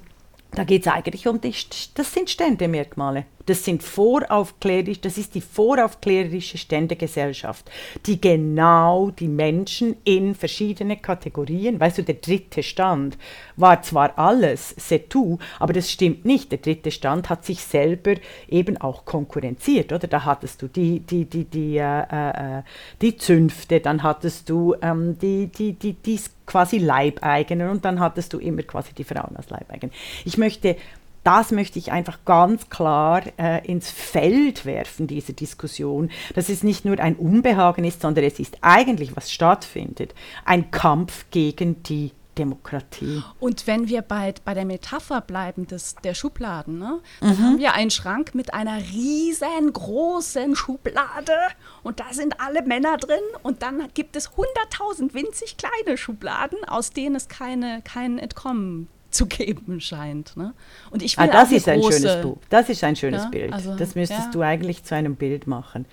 [0.50, 1.54] da geht es eigentlich um die,
[1.94, 3.26] das sind Ständemerkmale.
[3.46, 7.70] Das sind voraufklärerisch, das ist die voraufklärerische Ständegesellschaft,
[8.06, 13.18] die genau die Menschen in verschiedene Kategorien, weißt du, der dritte Stand
[13.56, 16.52] war zwar alles, c'est tout, aber das stimmt nicht.
[16.52, 18.16] Der dritte Stand hat sich selber
[18.48, 20.08] eben auch konkurrenziert, oder?
[20.08, 22.64] Da hattest du die, die, die, die, äh, äh, äh
[23.02, 28.34] die Zünfte, dann hattest du ähm, die, die, die, die quasi Leibeigenen und dann hattest
[28.34, 29.94] du immer quasi die Frauen als Leibeigenen.
[30.26, 30.76] Ich möchte
[31.24, 36.86] das möchte ich einfach ganz klar äh, ins Feld werfen, diese Diskussion, dass es nicht
[36.86, 43.22] nur ein Unbehagen ist, sondern es ist eigentlich, was stattfindet, ein Kampf gegen die Demokratie.
[43.40, 47.44] Und wenn wir bei, bei der Metapher bleiben des, der Schubladen, ne, dann mhm.
[47.44, 51.36] haben wir einen Schrank mit einer riesengroßen Schublade
[51.84, 56.92] und da sind alle Männer drin und dann gibt es 100.000 winzig kleine Schubladen, aus
[56.92, 60.36] denen es keine, kein Entkommen zu geben scheint.
[60.38, 60.54] Ne?
[60.90, 62.38] Und ich ah, will ah, das ist ein schönes Buch.
[62.50, 63.54] Das ist ein schönes ja, Bild.
[63.54, 64.32] Also, das müsstest ja.
[64.32, 65.86] du eigentlich zu einem Bild machen.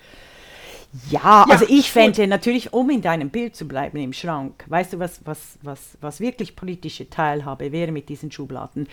[1.11, 4.93] Ja, ja, also ich fände natürlich, um in deinem Bild zu bleiben im Schrank, weißt
[4.93, 8.87] du, was, was, was, was wirklich politische Teilhabe wäre mit diesen Schubladen?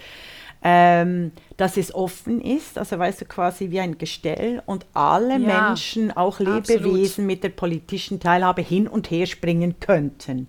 [0.63, 6.15] Ähm, dass es offen ist, also weißt du, quasi wie ein Gestell und alle Menschen,
[6.15, 7.27] auch Lebewesen absolut.
[7.27, 10.49] mit der politischen Teilhabe hin und her springen könnten.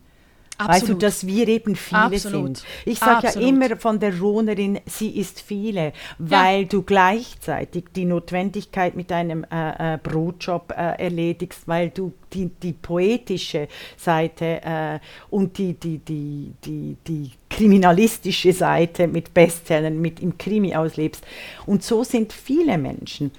[0.57, 0.81] Absolut.
[0.81, 2.57] Weißt du, dass wir eben viele Absolut.
[2.57, 2.63] sind.
[2.85, 6.67] Ich sage ja immer von der Ronerin, sie ist viele, weil ja.
[6.67, 12.73] du gleichzeitig die Notwendigkeit mit deinem äh, äh, Brotjob äh, erledigst, weil du die, die
[12.73, 13.67] poetische
[13.97, 20.75] Seite äh, und die, die, die, die, die kriminalistische Seite mit Bestsellern, mit im Krimi
[20.75, 21.23] auslebst.
[21.65, 23.31] Und so sind viele Menschen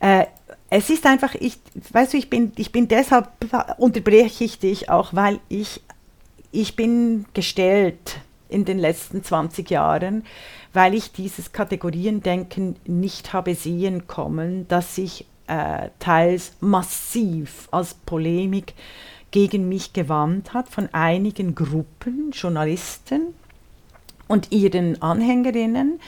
[0.00, 0.26] äh,
[0.70, 1.58] es ist einfach, ich,
[1.92, 3.28] weißt du, ich bin, ich bin deshalb,
[3.78, 5.80] unterbreche ich dich auch, weil ich
[6.54, 10.24] ich bin gestellt in den letzten 20 Jahren,
[10.72, 18.74] weil ich dieses Kategoriendenken nicht habe sehen kommen, das sich äh, teils massiv als Polemik
[19.30, 23.34] gegen mich gewandt hat von einigen Gruppen, Journalisten
[24.28, 26.00] und ihren Anhängerinnen,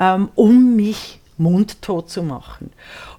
[0.00, 2.72] ähm, um mich mundtot zu machen.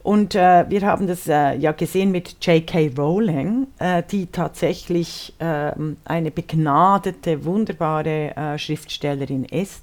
[0.04, 2.92] Und äh, wir haben das äh, ja gesehen mit J.K.
[2.98, 9.82] Rowling, äh, die tatsächlich ähm, eine begnadete, wunderbare äh, Schriftstellerin ist,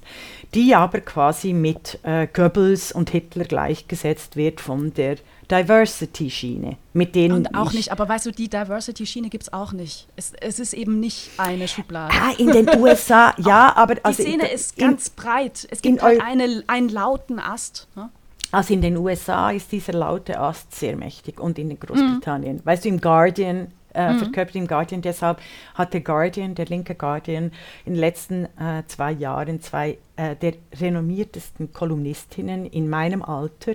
[0.53, 5.15] die aber quasi mit äh, Goebbels und Hitler gleichgesetzt wird von der
[5.49, 10.07] Diversity-Schiene, mit denen Und auch nicht, aber weißt du, die Diversity-Schiene gibt es auch nicht.
[10.15, 12.13] Es, es ist eben nicht eine Schublade.
[12.13, 13.95] Ah, in den USA, ja, aber...
[14.03, 15.67] Also die Szene in, ist ganz in, breit.
[15.71, 17.87] Es gibt halt eine, einen lauten Ast.
[17.95, 18.09] Ne?
[18.51, 22.57] Also in den USA ist dieser laute Ast sehr mächtig und in Großbritannien.
[22.57, 22.65] Mhm.
[22.65, 24.19] Weißt du, im Guardian, äh, mhm.
[24.19, 25.39] verkörpert im Guardian, deshalb
[25.73, 27.51] hat der Guardian, der linke Guardian,
[27.85, 33.73] in den letzten äh, zwei Jahren zwei äh, der renommiertesten Kolumnistinnen in meinem Alter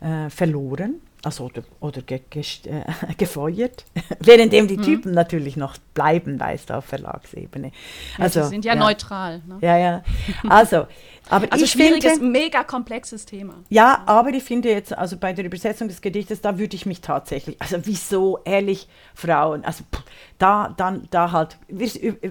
[0.00, 2.82] äh, verloren also oder, oder ge, äh,
[3.18, 3.84] gefeuert,
[4.20, 4.82] währenddem die mhm.
[4.82, 7.72] Typen natürlich noch bleiben, weißt du, auf Verlagsebene.
[8.18, 8.80] Also, ja, sie sind ja, ja.
[8.80, 9.42] neutral.
[9.46, 9.58] Ne?
[9.60, 10.02] Ja, ja.
[10.48, 10.86] Also,
[11.28, 13.54] aber also ich schwieriges, finde, mega komplexes Thema.
[13.68, 17.02] Ja, aber ich finde jetzt, also bei der Übersetzung des Gedichtes, da würde ich mich
[17.02, 20.02] tatsächlich, also wieso, ehrlich, Frauen, also pff,
[20.38, 21.90] da, dann, da halt, wir,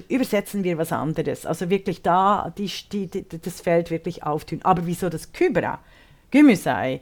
[0.09, 1.45] übersetzen wir was anderes.
[1.45, 4.61] Also wirklich da die, die, die das Feld wirklich auftun.
[4.63, 5.79] Aber wieso das Kybra,
[6.31, 7.01] Gemüsei,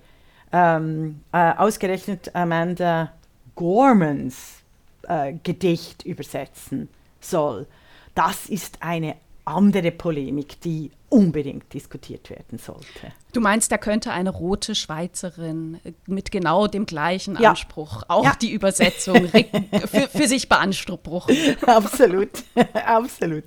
[0.52, 3.14] ähm, äh, ausgerechnet Amanda
[3.56, 4.64] Gormans
[5.04, 7.68] äh, Gedicht übersetzen soll.
[8.16, 13.14] Das ist eine andere Polemik, die unbedingt diskutiert werden sollte.
[13.32, 17.52] Du meinst, da könnte eine rote Schweizerin mit genau dem gleichen ja.
[17.52, 18.34] Anspruch auch ja.
[18.42, 21.36] die Übersetzung für, für, sich beanspruchen.
[21.66, 22.30] Absolut,
[22.86, 23.44] absolut.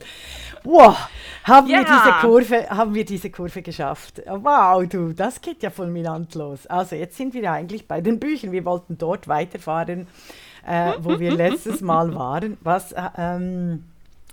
[0.64, 0.96] Wow,
[1.44, 1.78] haben, ja.
[1.78, 4.22] wir diese Kurve, haben wir diese Kurve geschafft.
[4.26, 6.66] Wow, du, das geht ja fulminant los.
[6.66, 8.52] Also jetzt sind wir eigentlich bei den Büchern.
[8.52, 10.06] Wir wollten dort weiterfahren,
[10.66, 12.58] äh, wo wir letztes Mal waren.
[12.62, 13.84] Was, äh, ähm,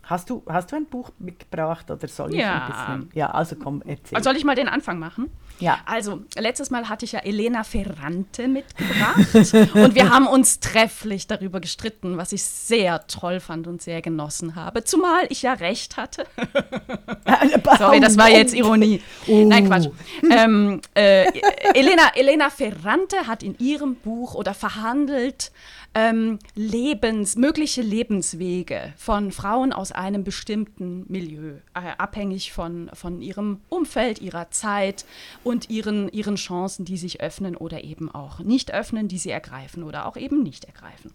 [0.08, 2.62] Hast du, hast du ein Buch mitgebracht oder soll ich ja.
[2.62, 3.12] ein bisschen?
[3.14, 4.24] Ja, also komm, erzähl.
[4.24, 5.30] Soll ich mal den Anfang machen?
[5.60, 5.80] Ja.
[5.86, 9.18] Also, letztes Mal hatte ich ja Elena Ferrante mitgebracht
[9.74, 14.56] und wir haben uns trefflich darüber gestritten, was ich sehr toll fand und sehr genossen
[14.56, 14.86] habe.
[14.86, 16.26] Zumal ich ja recht hatte.
[17.78, 19.02] Sorry, das war jetzt Ironie.
[19.28, 19.46] Uh.
[19.46, 19.90] Nein, Quatsch.
[20.32, 21.26] Ähm, äh,
[21.74, 25.52] Elena, Elena Ferrante hat in ihrem Buch oder verhandelt
[25.94, 33.62] ähm, Lebens, mögliche Lebenswege von Frauen aus einem bestimmten Milieu, äh, abhängig von, von ihrem
[33.70, 35.06] Umfeld, ihrer Zeit
[35.44, 39.84] und ihren, ihren Chancen, die sich öffnen oder eben auch nicht öffnen, die sie ergreifen
[39.84, 41.14] oder auch eben nicht ergreifen.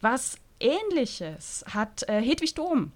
[0.00, 2.92] Was Ähnliches hat äh, Hedwig Dom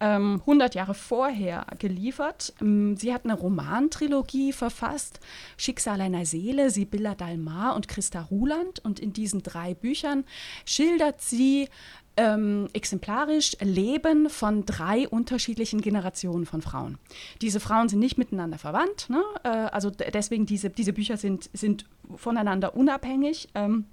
[0.00, 2.54] 100 ähm, Jahre vorher geliefert.
[2.60, 5.20] Ähm, sie hat eine Romantrilogie verfasst,
[5.58, 8.80] Schicksal einer Seele, Sibylla Dalmar und Christa Ruland.
[8.80, 10.24] Und in diesen drei Büchern
[10.64, 11.68] schildert sie
[12.16, 16.98] ähm, exemplarisch Leben von drei unterschiedlichen Generationen von Frauen.
[17.40, 19.22] Diese Frauen sind nicht miteinander verwandt, ne?
[19.44, 21.84] äh, also deswegen diese, diese Bücher sind, sind
[22.16, 23.48] voneinander unabhängig.
[23.54, 23.86] Ähm,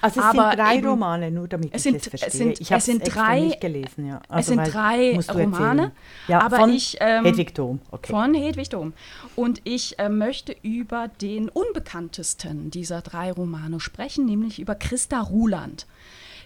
[0.00, 2.30] also es aber sind drei eben, Romane, nur damit ich sind, das verstehe.
[2.30, 4.06] Sind, ich habe es sind drei, nicht gelesen.
[4.06, 4.20] Ja.
[4.28, 5.92] Also es sind drei Romane,
[6.28, 7.80] ja, aber von ich ähm, Hedwig Dom.
[7.90, 8.12] Okay.
[8.12, 8.92] Von Hedwig Dom.
[9.36, 15.86] Und ich äh, möchte über den unbekanntesten dieser drei Romane sprechen, nämlich über Christa Ruland.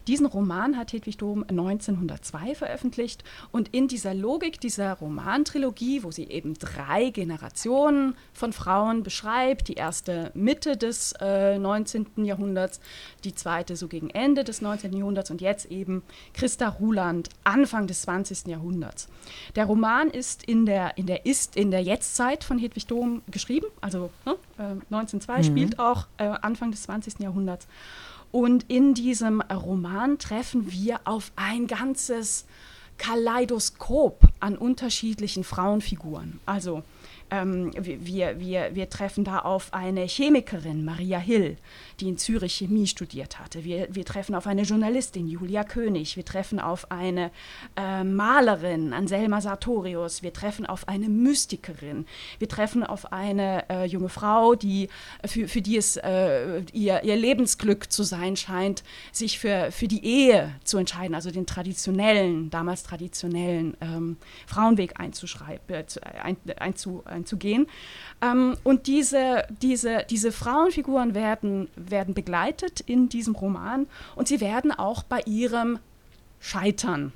[0.09, 6.25] Diesen Roman hat Hedwig Dom 1902 veröffentlicht und in dieser Logik dieser Romantrilogie, wo sie
[6.25, 12.25] eben drei Generationen von Frauen beschreibt, die erste Mitte des äh, 19.
[12.25, 12.81] Jahrhunderts,
[13.23, 14.97] die zweite so gegen Ende des 19.
[14.97, 18.47] Jahrhunderts und jetzt eben Christa Ruland Anfang des 20.
[18.47, 19.09] Jahrhunderts.
[19.57, 23.67] Der Roman ist in der, in der, ist in der Jetztzeit von Hedwig Dom geschrieben,
[23.83, 25.43] also ne, äh, 1902 mhm.
[25.45, 27.21] spielt auch äh, Anfang des 20.
[27.21, 27.69] Jahrhunderts.
[28.31, 32.45] Und in diesem Roman treffen wir auf ein ganzes
[32.99, 36.41] Kaleidoskop an unterschiedlichen Frauenfiguren.
[36.45, 36.83] Also
[37.31, 41.57] ähm, wir, wir, wir treffen da auf eine Chemikerin, Maria Hill,
[42.01, 43.65] die in Zürich Chemie studiert hatte.
[43.65, 46.17] Wir, wir treffen auf eine Journalistin, Julia König.
[46.17, 47.31] Wir treffen auf eine
[47.77, 50.23] äh, Malerin, Anselma Sartorius.
[50.23, 52.07] Wir treffen auf eine Mystikerin.
[52.39, 54.89] Wir treffen auf eine äh, junge Frau, die,
[55.25, 60.05] für, für die es äh, ihr, ihr Lebensglück zu sein scheint, sich für, für die
[60.05, 65.85] Ehe zu entscheiden, also den traditionellen, damals traditionellen ähm, Frauenweg einzuschreiben, äh,
[66.23, 67.67] ein, einzu, einzugehen.
[68.23, 74.73] Ähm, und diese, diese, diese Frauenfiguren werden, werden begleitet in diesem Roman und sie werden
[74.73, 75.79] auch bei ihrem
[76.41, 77.13] Scheitern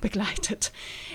[0.00, 0.72] begleitet.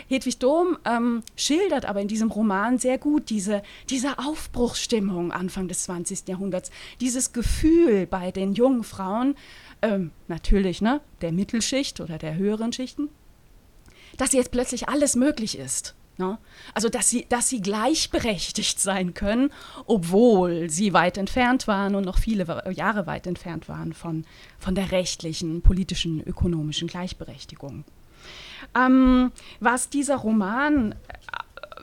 [0.08, 5.84] Hedwig Dom ähm, schildert aber in diesem Roman sehr gut diese, diese Aufbruchsstimmung Anfang des
[5.84, 6.28] 20.
[6.28, 6.72] Jahrhunderts,
[7.02, 9.36] dieses Gefühl bei den jungen Frauen,
[9.82, 13.10] ähm, natürlich ne, der Mittelschicht oder der höheren Schichten,
[14.18, 15.96] dass jetzt plötzlich alles möglich ist.
[16.18, 16.38] Ne?
[16.74, 19.52] Also, dass sie, dass sie gleichberechtigt sein können,
[19.86, 24.26] obwohl sie weit entfernt waren und noch viele Jahre weit entfernt waren von,
[24.58, 27.84] von der rechtlichen, politischen, ökonomischen Gleichberechtigung.
[28.74, 30.96] Ähm, was dieser Roman äh,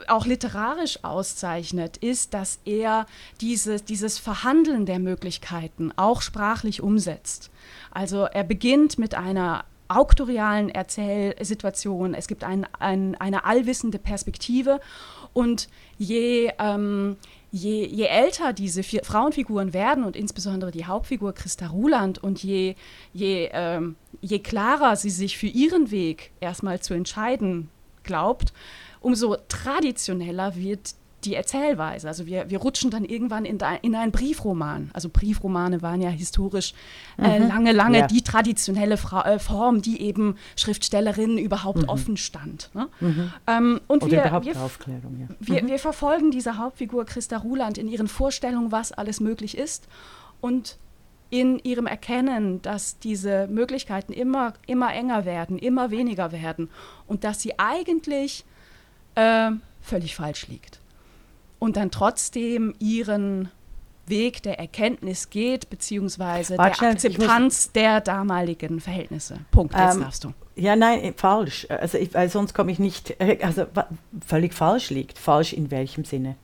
[0.08, 3.06] auch literarisch auszeichnet, ist, dass er
[3.40, 7.50] dieses, dieses Verhandeln der Möglichkeiten auch sprachlich umsetzt.
[7.90, 9.64] Also er beginnt mit einer
[9.96, 14.80] auktorialen Erzählsituation, es gibt ein, ein, eine allwissende Perspektive.
[15.32, 17.16] Und je, ähm,
[17.50, 22.74] je, je älter diese vier Frauenfiguren werden und insbesondere die Hauptfigur Christa Ruland und je,
[23.12, 27.70] je, ähm, je klarer sie sich für ihren Weg erstmal zu entscheiden
[28.02, 28.52] glaubt,
[29.00, 30.94] umso traditioneller wird
[31.24, 32.08] die Erzählweise.
[32.08, 34.90] Also wir, wir rutschen dann irgendwann in, in einen Briefroman.
[34.92, 36.74] Also Briefromane waren ja historisch
[37.18, 37.48] äh, mhm.
[37.48, 38.06] lange, lange ja.
[38.06, 41.88] die traditionelle Fra äh, Form, die eben Schriftstellerinnen überhaupt mhm.
[41.88, 42.70] offen stand.
[42.74, 42.88] Ne?
[43.00, 43.32] Mhm.
[43.46, 45.34] Ähm, und Oder wir, überhaupt wir, Aufklärung, ja.
[45.40, 45.68] wir, mhm.
[45.68, 49.88] wir verfolgen diese Hauptfigur Christa Ruland in ihren Vorstellungen, was alles möglich ist.
[50.40, 50.76] Und
[51.32, 56.68] in ihrem Erkennen, dass diese Möglichkeiten immer, immer enger werden, immer weniger werden
[57.06, 58.44] und dass sie eigentlich
[59.14, 60.81] äh, völlig falsch liegt.
[61.62, 63.48] Und dann trotzdem ihren
[64.06, 69.38] Weg der Erkenntnis geht, beziehungsweise Warte, der Akzeptanz der damaligen Verhältnisse.
[69.52, 70.32] Punkt, jetzt ähm, darfst du.
[70.56, 71.68] Ja, nein, äh, falsch.
[71.70, 73.66] Also ich, sonst komme ich nicht, äh, also
[74.26, 75.20] völlig falsch liegt.
[75.20, 76.34] Falsch in welchem Sinne?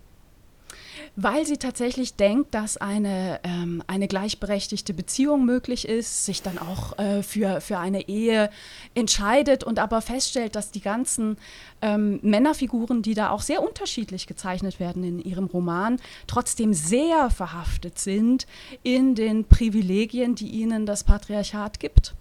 [1.20, 6.96] Weil sie tatsächlich denkt, dass eine, ähm, eine gleichberechtigte Beziehung möglich ist, sich dann auch
[6.96, 8.50] äh, für, für eine Ehe
[8.94, 11.37] entscheidet und aber feststellt, dass die ganzen
[11.83, 17.98] ähm, Männerfiguren, die da auch sehr unterschiedlich gezeichnet werden in ihrem Roman, trotzdem sehr verhaftet
[17.98, 18.46] sind
[18.85, 22.14] in den Privilegien, die ihnen das Patriarchat gibt.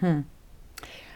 [0.00, 0.24] Hm.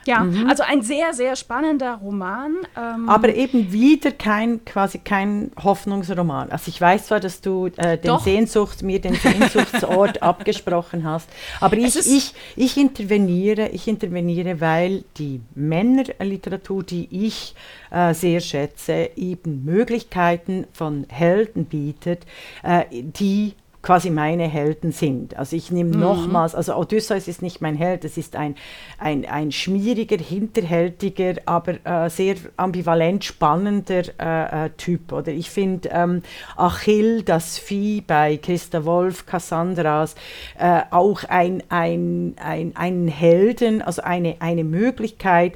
[0.07, 0.49] Ja, mhm.
[0.49, 2.57] also ein sehr, sehr spannender Roman.
[2.77, 6.51] Ähm Aber eben wieder kein, quasi kein Hoffnungsroman.
[6.51, 11.29] Also ich weiß zwar, dass du äh, den Sehnsucht, mir den Sehnsuchtsort abgesprochen hast,
[11.61, 17.55] aber ich, ich, ich interveniere, ich interveniere, weil die Männerliteratur, die ich
[17.91, 22.25] äh, sehr schätze, eben Möglichkeiten von Helden bietet,
[22.63, 23.55] äh, die
[23.89, 25.39] quasi meine Helden sind.
[25.39, 26.01] Also ich nehme mhm.
[26.01, 28.55] nochmals, also Odysseus ist nicht mein Held, es ist ein,
[28.99, 35.11] ein, ein schmieriger, hinterhältiger, aber äh, sehr ambivalent spannender äh, äh, Typ.
[35.11, 36.21] Oder ich finde ähm,
[36.59, 40.17] Achill, das Vieh bei Christa Wolf, Cassandras,
[40.59, 45.55] äh, auch ein, ein, ein, ein Helden, also eine, eine Möglichkeit,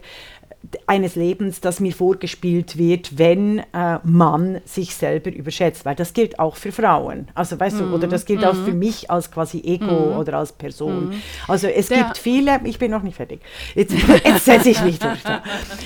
[0.87, 6.39] eines Lebens, das mir vorgespielt wird, wenn äh, man sich selber überschätzt, weil das gilt
[6.39, 7.29] auch für Frauen.
[7.35, 8.45] Also weißt mm, du, oder das gilt mm.
[8.45, 8.79] auch für mhm.
[8.79, 10.19] mich als quasi Ego mm.
[10.19, 11.11] oder als Person.
[11.11, 11.23] Mhm.
[11.49, 13.41] Also es Der, gibt viele, ich bin noch nicht fertig,
[13.75, 15.23] jetzt, jetzt setze ich mich durch.
[15.23, 15.43] Da.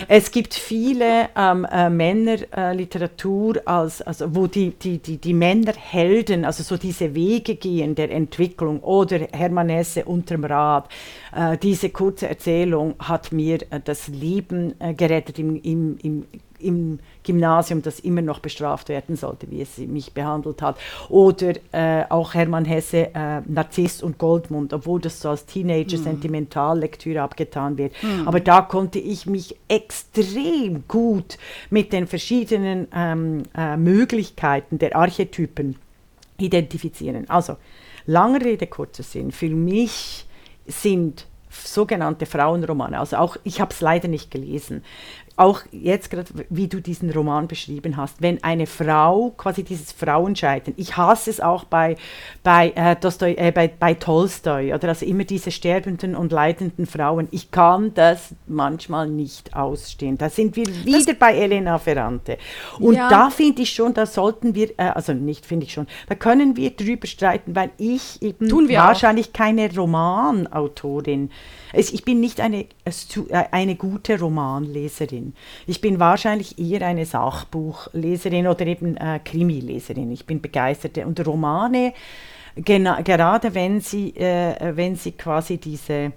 [0.09, 6.44] Es gibt viele ähm, äh, Männerliteratur, äh, als, also wo die, die, die, die Männerhelden,
[6.44, 10.88] also so diese Wege gehen der Entwicklung oder Hermann Hesse unterm Rad,
[11.35, 16.25] äh, diese kurze Erzählung hat mir äh, das Leben äh, gerettet im, im, im,
[16.59, 20.79] im Gymnasium, das immer noch bestraft werden sollte, wie es mich behandelt hat.
[21.09, 27.25] Oder äh, auch Hermann Hesse, äh, Narziss und Goldmund, obwohl das so als Teenager-Sentimentallektüre mhm.
[27.25, 27.93] abgetan wird.
[28.03, 28.27] Mm.
[28.27, 31.39] Aber da konnte ich mich extrem gut
[31.71, 35.77] mit den verschiedenen ähm, äh, Möglichkeiten der Archetypen
[36.39, 37.29] identifizieren.
[37.29, 37.57] Also,
[38.07, 39.33] lange Rede, kurzer Sinn.
[39.33, 40.27] Für mich
[40.67, 41.27] sind
[41.64, 42.99] sogenannte Frauenromane.
[42.99, 44.85] Also auch, ich habe es leider nicht gelesen,
[45.37, 50.75] auch jetzt gerade, wie du diesen Roman beschrieben hast, wenn eine Frau, quasi dieses Frauenscheitern,
[50.77, 51.96] ich hasse es auch bei,
[52.42, 57.29] bei, äh, Dostoi, äh, bei, bei Tolstoi, oder also immer diese sterbenden und leidenden Frauen,
[57.33, 60.16] ich kann das manchmal nicht ausstehen.
[60.16, 62.38] Da sind wir wieder das bei Elena Ferrante.
[62.79, 63.09] Und ja.
[63.11, 66.57] da finde ich schon, da sollten wir, äh, also nicht finde ich schon, da können
[66.57, 69.33] wir drüber streiten, weil ich eben wahrscheinlich auch.
[69.33, 71.31] keine Romanautorin bin
[71.73, 75.35] ich bin nicht eine, äh, eine gute Romanleserin.
[75.67, 80.11] Ich bin wahrscheinlich eher eine Sachbuchleserin oder eben äh, Krimileserin.
[80.13, 81.07] Ich bin begeisterte.
[81.07, 81.93] Und Romane,
[82.57, 86.13] gerade wenn sie, äh, wenn sie quasi diese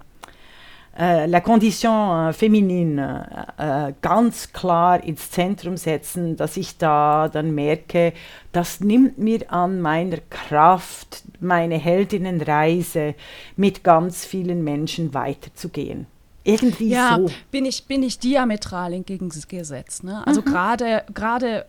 [1.00, 7.56] äh, la condition äh, féminine äh, ganz klar ins Zentrum setzen, dass ich da dann
[7.56, 8.14] merke,
[8.52, 13.16] das nimmt mir an meiner Kraft, meine Heldinnenreise
[13.56, 16.08] mit ganz vielen Menschen weiterzugehen.
[16.43, 17.30] Irgendwie ja, so.
[17.52, 20.04] bin ich, bin ich diametral entgegengesetzt.
[20.04, 20.25] Ne?
[20.25, 20.45] Also mhm.
[20.45, 21.65] gerade, gerade,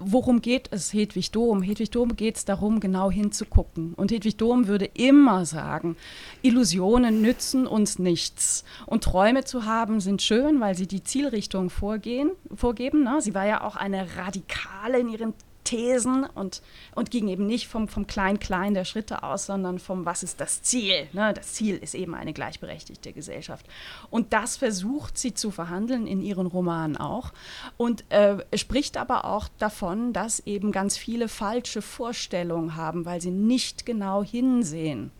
[0.00, 1.62] worum geht es Hedwig Dom?
[1.62, 3.94] Hedwig Dom geht es darum, genau hinzugucken.
[3.94, 5.96] Und Hedwig Dom würde immer sagen,
[6.42, 8.64] Illusionen nützen uns nichts.
[8.86, 13.04] Und Träume zu haben sind schön, weil sie die Zielrichtung vorgehen, vorgeben.
[13.04, 13.20] Ne?
[13.20, 15.34] Sie war ja auch eine Radikale in ihren
[15.64, 16.62] Thesen und,
[16.94, 20.62] und ging eben nicht vom, vom Klein-Klein der Schritte aus, sondern vom, was ist das
[20.62, 21.08] Ziel?
[21.12, 21.32] Ne?
[21.34, 23.66] Das Ziel ist eben eine gleichberechtigte Gesellschaft.
[24.10, 27.32] Und das versucht sie zu verhandeln in ihren Romanen auch
[27.76, 33.30] und äh, spricht aber auch davon, dass eben ganz viele falsche Vorstellungen haben, weil sie
[33.30, 35.10] nicht genau hinsehen.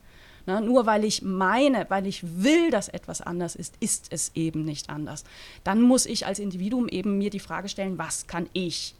[0.46, 0.66] Na, ne?
[0.66, 4.90] nur weil ich meine, weil ich will, dass etwas anders ist, ist es eben nicht
[4.90, 5.24] anders.
[5.64, 8.94] Dann muss ich als Individuum eben mir die Frage stellen, was kann ich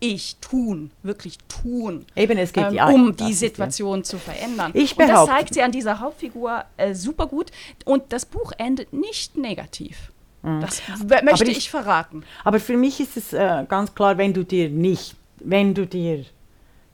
[0.00, 4.72] ich tun, wirklich tun, Eben, es geht ähm, ja, um die Situation zu verändern.
[4.74, 5.20] Ich behaupte.
[5.20, 7.50] Und das zeigt sie an dieser Hauptfigur äh, super gut.
[7.84, 10.12] Und das Buch endet nicht negativ.
[10.42, 10.60] Mhm.
[10.60, 10.82] Das
[11.22, 12.24] möchte ich, ich, verraten.
[12.44, 16.24] Aber für mich ist es äh, ganz klar, wenn du dir nicht, wenn du dir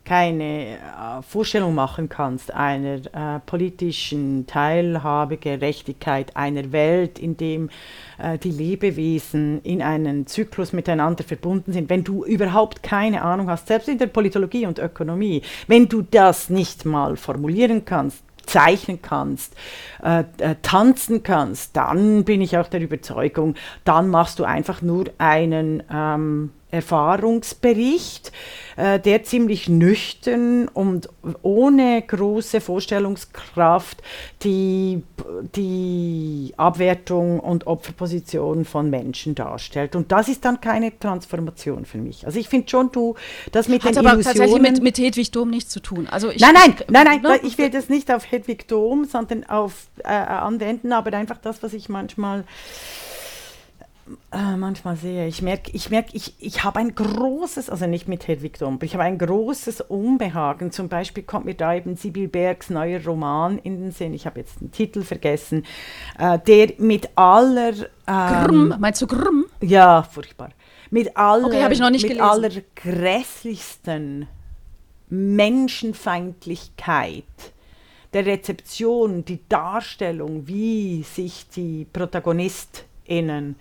[0.04, 7.70] keine äh, Vorstellung machen kannst einer äh, politischen Teilhabe, Gerechtigkeit einer Welt, in dem
[8.18, 13.68] äh, die Lebewesen in einen Zyklus miteinander verbunden sind, wenn du überhaupt keine Ahnung hast,
[13.68, 19.54] selbst in der Politologie und Ökonomie, wenn du das nicht mal formulieren kannst, zeichnen kannst,
[20.02, 25.06] äh, äh, tanzen kannst, dann bin ich auch der Überzeugung, dann machst du einfach nur
[25.18, 28.32] einen ähm, Erfahrungsbericht,
[28.76, 31.08] äh, der ziemlich nüchtern und
[31.42, 34.02] ohne große Vorstellungskraft
[34.42, 35.02] die,
[35.54, 39.94] die Abwertung und Opferposition von Menschen darstellt.
[39.94, 42.26] Und das ist dann keine Transformation für mich.
[42.26, 43.14] Also ich finde schon, du,
[43.52, 44.38] das mit Hat den aber Illusionen...
[44.38, 46.08] tatsächlich mit, mit Hedwig Dom nichts zu tun.
[46.08, 47.40] Also ich, nein, nein, nein, nein, ne?
[47.44, 51.72] ich will das nicht auf Hedwig Dom, sondern auf äh, anwenden, aber einfach das, was
[51.72, 52.44] ich manchmal
[54.32, 55.26] äh, manchmal sehe.
[55.26, 58.92] Ich merke, ich, merk, ich, ich habe ein großes, also nicht mit Hedwig Domper, ich
[58.94, 60.72] habe ein großes Unbehagen.
[60.72, 64.40] Zum Beispiel kommt mir da eben Sibyl Bergs neuer Roman in den Sinn, ich habe
[64.40, 65.64] jetzt den Titel vergessen,
[66.18, 67.72] äh, der mit aller...
[68.06, 69.46] Ähm, Grumm, meinst du Grumm?
[69.62, 70.50] Ja, furchtbar.
[70.90, 72.30] Mit aller, okay, ich noch nicht mit gelesen.
[72.30, 74.28] aller grässlichsten
[75.08, 77.24] Menschenfeindlichkeit
[78.12, 83.56] der Rezeption, die Darstellung, wie sich die ProtagonistInnen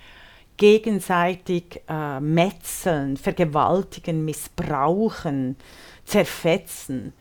[0.58, 5.56] gegenseitig äh, metzeln, vergewaltigen, missbrauchen,
[6.06, 7.14] zerfetzen.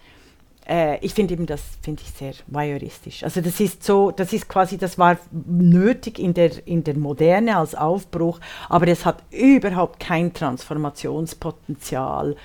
[0.66, 3.24] Äh, ich finde eben, das finde ich sehr voyeuristisch.
[3.24, 7.57] Also das ist so, das ist quasi, das war nötig in der, in der Moderne
[7.57, 12.37] als Aufbruch, aber es hat überhaupt kein Transformationspotenzial.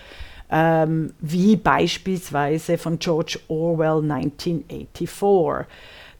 [0.50, 5.68] Ähm, wie beispielsweise von George Orwell 1984,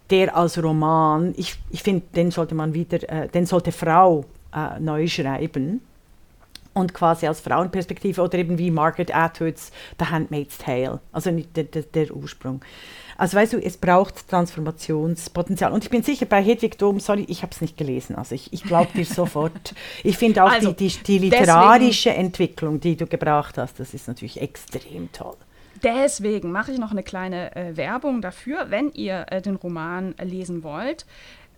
[0.10, 4.26] der als Roman, ich, ich finde, den sollte man wieder, äh, den sollte Frau
[4.76, 5.82] äh, neu schreiben
[6.78, 11.64] und quasi als Frauenperspektive oder eben wie Margaret Atwoods The Handmaid's Tale, also nicht der,
[11.66, 12.62] der, der, Ursprung.
[13.18, 15.72] Also weißt du, es braucht Transformationspotenzial.
[15.72, 18.54] Und ich bin sicher, bei Hedwig Dom, sorry, ich habe es nicht gelesen, also ich,
[18.54, 19.74] ich glaube dir sofort.
[20.04, 23.94] Ich finde auch also, die, die, die literarische deswegen, Entwicklung, die du gebraucht hast, das
[23.94, 25.36] ist natürlich extrem toll.
[25.84, 30.64] Deswegen mache ich noch eine kleine äh, Werbung dafür, wenn ihr äh, den Roman lesen
[30.64, 31.06] wollt.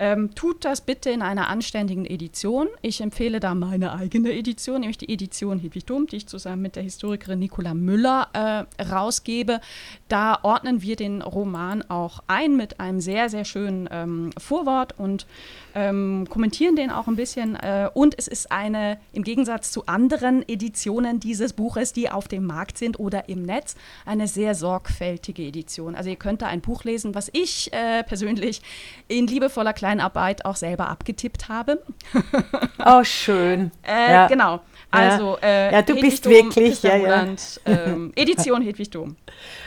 [0.02, 2.70] Ähm, tut das bitte in einer anständigen Edition.
[2.82, 6.78] Ich empfehle da meine eigene Edition, nämlich die Edition Hedwig Dom, die ich zusammen mit
[6.78, 9.60] der Historikerin Nicola Müller äh, rausgebe.
[10.08, 15.28] Da ordnen wir den Roman auch ein mit einem sehr, sehr schönen ähm, Vorwort und
[15.76, 17.55] ähm, kommentieren den auch ein bisschen.
[17.55, 22.45] Äh, und es ist eine, im Gegensatz zu anderen Editionen dieses Buches, die auf dem
[22.45, 25.95] Markt sind oder im Netz, eine sehr sorgfältige Edition.
[25.95, 28.61] Also ihr könnt da ein Buch lesen, was ich äh, persönlich
[29.07, 31.82] in liebevoller Kleinarbeit auch selber abgetippt habe.
[32.86, 33.72] oh, schön.
[33.84, 34.28] Äh, ja.
[34.28, 34.61] Genau.
[34.91, 37.28] Also, äh, ja, du Hedwig bist Dom, wirklich, ja, ja.
[37.65, 39.15] Ähm, Edition Hedwig Dom.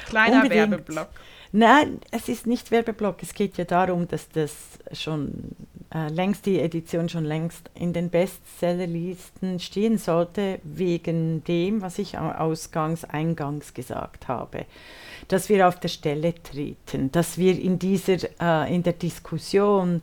[0.09, 0.71] Kleiner Unbedingt.
[0.71, 1.09] Werbeblock.
[1.53, 3.23] Nein, es ist nicht Werbeblock.
[3.23, 4.53] Es geht ja darum, dass das
[4.93, 5.33] schon
[5.95, 12.19] äh, längst die Edition schon längst in den Bestsellerlisten stehen sollte, wegen dem, was ich
[12.19, 14.65] ausgangs, eingangs gesagt habe.
[15.29, 20.03] Dass wir auf der Stelle treten, dass wir in dieser, äh, in der Diskussion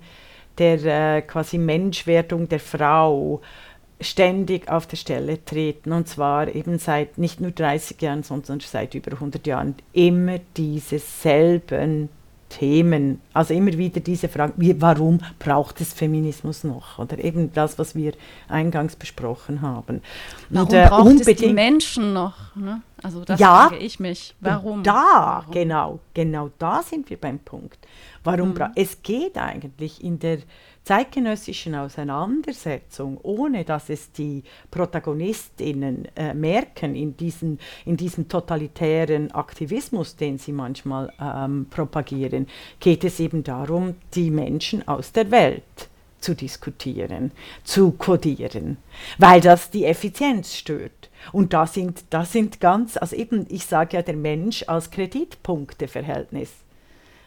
[0.60, 3.42] der äh, quasi Menschwerdung der Frau
[4.02, 8.96] ständig auf der Stelle treten und zwar eben seit nicht nur 30 Jahren, sondern seit
[8.96, 12.10] über 100 Jahren immer diese selben
[12.50, 17.00] Themen, also immer wieder diese Frage, wie, warum braucht es Feminismus noch?
[17.00, 18.14] Oder eben das, was wir
[18.48, 20.02] eingangs besprochen haben.
[20.50, 22.56] Warum und, äh, braucht es die Menschen noch?
[22.56, 22.82] Ne?
[23.02, 24.36] Also das ja, frage ich mich.
[24.42, 24.84] Warum?
[24.84, 25.54] Da, warum?
[25.54, 27.78] genau, genau da sind wir beim Punkt.
[28.24, 28.72] Warum mhm.
[28.76, 30.40] Es geht eigentlich in der
[30.90, 40.16] zeitgenössischen Auseinandersetzung, ohne dass es die Protagonistinnen äh, merken in, diesen, in diesem totalitären Aktivismus,
[40.16, 42.48] den sie manchmal ähm, propagieren,
[42.80, 45.90] geht es eben darum, die Menschen aus der Welt
[46.22, 47.34] zu diskutieren,
[47.64, 48.78] zu kodieren,
[49.20, 51.12] weil das die Effizienz stört.
[51.32, 56.50] Und da sind, da sind ganz, also eben, ich sage ja, der Mensch als Kreditpunkteverhältnis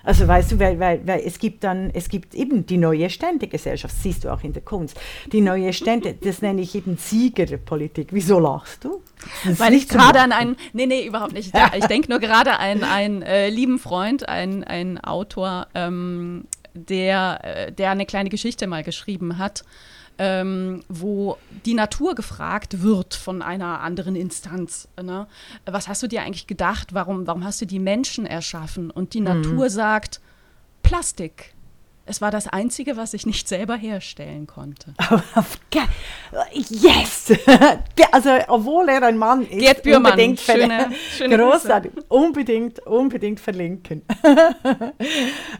[0.05, 3.95] also weißt du, weil, weil, weil es gibt dann, es gibt eben die neue Ständegesellschaft,
[4.01, 4.99] siehst du auch in der Kunst.
[5.33, 8.09] Die neue Stände, das nenne ich eben Siegerpolitik.
[8.13, 9.03] Wieso lachst du?
[9.45, 11.53] Weil ich gerade an einen, nee, nee, überhaupt nicht.
[11.77, 16.45] Ich denke nur gerade an einen äh, lieben Freund, einen, einen Autor, ähm,
[16.75, 19.65] der, äh, der eine kleine Geschichte mal geschrieben hat
[20.19, 24.89] ähm, wo die Natur gefragt wird von einer anderen Instanz.
[25.01, 25.27] Ne?
[25.67, 26.95] Was hast du dir eigentlich gedacht?
[26.95, 28.91] Warum, warum hast du die Menschen erschaffen?
[28.91, 29.27] Und die mhm.
[29.27, 30.21] Natur sagt,
[30.83, 31.55] Plastik.
[32.05, 34.93] Es war das Einzige, was ich nicht selber herstellen konnte.
[36.53, 37.33] yes!
[38.13, 44.03] also, obwohl er ein Mann ist, Gerd Bührmann, unbedingt schöne, schöne großartig, unbedingt, unbedingt verlinken.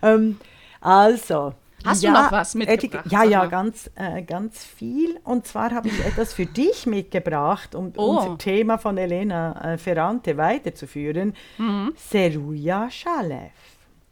[0.03, 0.41] ähm,
[0.81, 3.07] also, Hast ja, du noch was mitgebracht?
[3.11, 5.19] Ja, ja, ganz, äh, ganz viel.
[5.25, 8.19] Und zwar habe ich etwas für dich mitgebracht, um oh.
[8.19, 11.35] unser Thema von Elena äh, Ferrante weiterzuführen.
[11.59, 11.93] Mhm.
[11.97, 13.53] Seruja Shalev.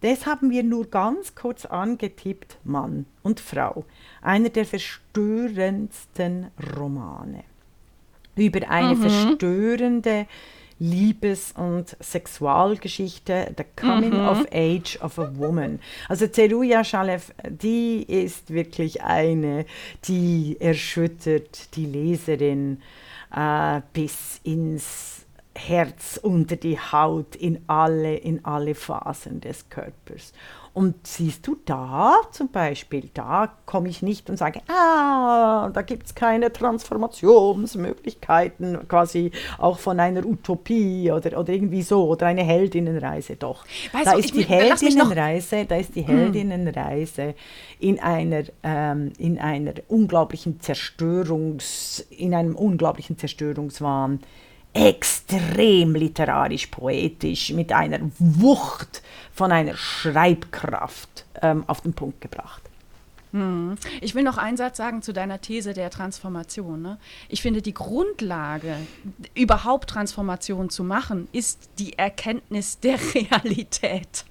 [0.00, 3.84] Das haben wir nur ganz kurz angetippt, Mann und Frau.
[4.22, 6.46] Einer der verstörendsten
[6.78, 7.44] Romane.
[8.34, 9.02] Über eine mhm.
[9.02, 10.26] verstörende
[10.80, 14.28] Liebes- und Sexualgeschichte, The Coming mhm.
[14.28, 15.78] of Age of a Woman.
[16.08, 19.66] Also Zeruja Shalev, die ist wirklich eine,
[20.04, 22.80] die erschüttert die Leserin
[23.34, 30.32] äh, bis ins Herz, unter die Haut, in alle, in alle Phasen des Körpers.
[30.72, 36.06] Und siehst du da zum Beispiel, da komme ich nicht und sage, ah, da gibt
[36.06, 43.34] es keine Transformationsmöglichkeiten, quasi auch von einer Utopie oder, oder irgendwie so, oder eine Heldinnenreise.
[43.34, 46.16] Doch, weißt da, du, ist die Heldinnenreise, da ist die hm.
[46.16, 47.34] Heldinnenreise
[47.80, 54.20] in einer, ähm, in einer unglaublichen Zerstörungs, in einem unglaublichen Zerstörungswahn
[54.72, 59.02] extrem literarisch poetisch mit einer Wucht
[59.32, 62.62] von einer Schreibkraft ähm, auf den Punkt gebracht.
[63.32, 63.76] Hm.
[64.00, 66.82] Ich will noch einen Satz sagen zu deiner These der Transformation.
[66.82, 66.98] Ne?
[67.28, 68.76] Ich finde, die Grundlage,
[69.34, 74.24] überhaupt Transformation zu machen, ist die Erkenntnis der Realität.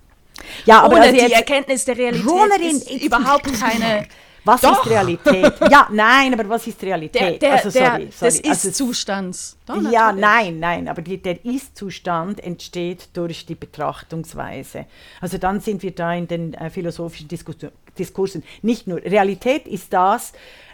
[0.66, 4.08] Ja, aber Ohne also die Erkenntnis der Realität ist überhaupt keine
[4.50, 4.86] was Doch.
[4.86, 5.54] ist Realität?
[5.72, 7.22] ja, nein, aber was ist Realität?
[7.22, 8.32] Der, der, also, sorry, sorry.
[8.32, 9.58] des also Ist-Zustands.
[9.92, 14.86] ja, nein, nein, aber die, der Ist-Zustand entsteht durch die Betrachtungsweise.
[15.22, 17.58] Also dann sind wir da in den äh, philosophischen Diskus
[17.98, 18.44] Diskursen.
[18.62, 20.32] Nicht nur, Realität ist das,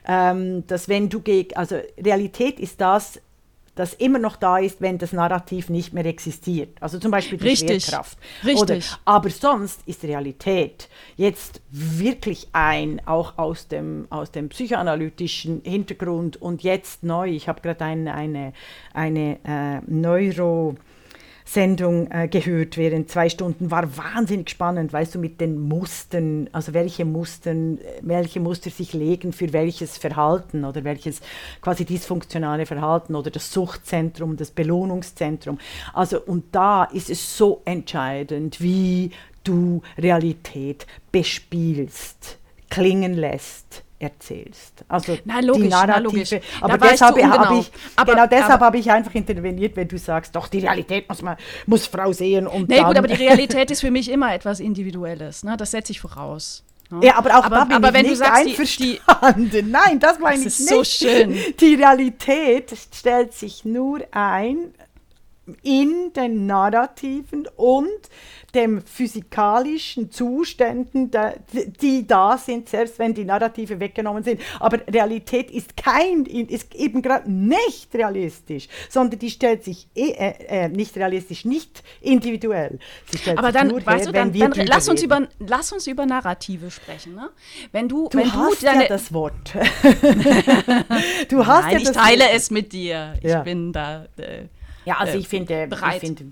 [0.08, 3.20] ähm, dass wenn du gegen, also Realität ist das,
[3.76, 6.70] das immer noch da ist, wenn das Narrativ nicht mehr existiert.
[6.82, 7.86] Also zum Beispiel die Richtig.
[7.86, 8.18] Schwerkraft.
[8.44, 8.62] Richtig.
[8.62, 16.42] Oder, aber sonst ist Realität jetzt wirklich ein, auch aus dem, aus dem psychoanalytischen Hintergrund
[16.42, 17.30] und jetzt neu.
[17.30, 18.54] Ich habe gerade ein, eine,
[18.94, 20.76] eine äh, Neuro-
[21.48, 23.70] Sendung äh, gehört während zwei Stunden.
[23.70, 29.32] War wahnsinnig spannend, weißt du, mit den Mustern, also welche Mustern, welche Muster sich legen
[29.32, 31.22] für welches Verhalten oder welches
[31.62, 35.60] quasi dysfunktionale Verhalten oder das Suchtzentrum, das Belohnungszentrum.
[35.94, 39.12] Also und da ist es so entscheidend, wie
[39.44, 42.40] du Realität bespielst,
[42.70, 44.84] klingen lässt erzählst.
[44.88, 46.42] Also na, logisch, die Narrative.
[46.62, 50.36] Na, aber deshalb habe ich, aber, genau deshalb habe ich einfach interveniert, wenn du sagst,
[50.36, 53.82] doch die Realität muss man muss Frau sehen und nee, gut, aber die Realität ist
[53.82, 55.44] für mich immer etwas Individuelles.
[55.44, 55.56] Ne?
[55.58, 56.64] Das setze ich voraus.
[56.90, 57.00] Ne?
[57.04, 59.50] Ja, aber auch aber, da bin aber ich wenn nicht du sagst, einverstanden.
[59.52, 60.68] Die, die, Nein, das meine ich nicht.
[60.68, 61.38] so schön.
[61.60, 64.74] Die Realität stellt sich nur ein
[65.62, 68.10] in den Narrativen und
[68.56, 71.12] dem physikalischen Zuständen,
[71.82, 74.42] die da sind, selbst wenn die Narrative weggenommen sind.
[74.60, 80.34] Aber Realität ist kein, ist eben gerade nicht realistisch, sondern die stellt sich eh, äh,
[80.48, 82.80] äh, nicht realistisch, nicht individuell.
[83.36, 87.16] Aber dann, weißt her, du, dann, dann lass, uns über, lass uns über Narrative sprechen.
[87.16, 87.30] Ne?
[87.74, 89.54] Wenn du, du wenn hast du deine, ja das Wort.
[91.30, 92.34] du hast Nein, ja ich teile Wort.
[92.34, 93.16] es mit dir.
[93.22, 93.42] Ich ja.
[93.42, 94.06] bin da.
[94.18, 94.46] Äh,
[94.86, 95.96] ja, also ich finde, bereit.
[95.96, 96.26] ich finde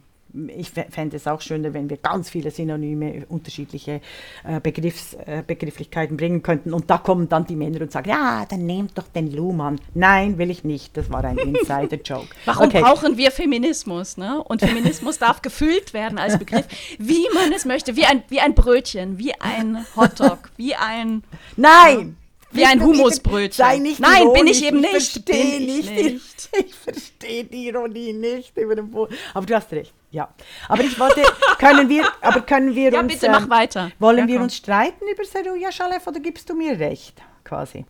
[0.58, 4.01] ich fände es auch schöner, wenn wir ganz viele Synonyme, unterschiedliche
[4.43, 6.74] äh, Begriffs, äh, Begrifflichkeiten bringen könnten.
[6.74, 9.80] Und da kommen dann die Männer und sagen, ja, dann nehmt doch den Luhmann.
[9.93, 10.97] Nein, will ich nicht.
[10.97, 12.30] Das war ein Insider-Joke.
[12.45, 12.82] Warum okay.
[12.82, 14.18] brauchen wir Feminismus?
[14.18, 14.43] Ne?
[14.43, 16.66] Und Feminismus darf gefüllt werden als Begriff,
[16.97, 17.95] wie man es möchte.
[17.95, 21.24] Wie ein, wie ein Brötchen, wie ein Hotdog, wie ein...
[21.56, 22.18] Nein!
[22.54, 23.51] Wie ein Humusbrötchen.
[23.51, 24.93] Sei nicht Nein, bin ich eben nicht.
[24.95, 25.91] Ich verstehe nicht.
[25.91, 26.49] nicht.
[26.66, 29.16] Ich verstehe die Ironie nicht über den Boden.
[29.34, 29.93] Aber du hast recht.
[30.12, 30.30] Ja.
[30.68, 31.24] Aber ich wollte,
[31.58, 33.12] können wir, aber können wir ja, uns.
[33.12, 33.91] bitte mach ähm, weiter.
[33.97, 37.86] Wollen ja, wir uns streiten über Seruja Schalef oder gibst du mir recht, quasi?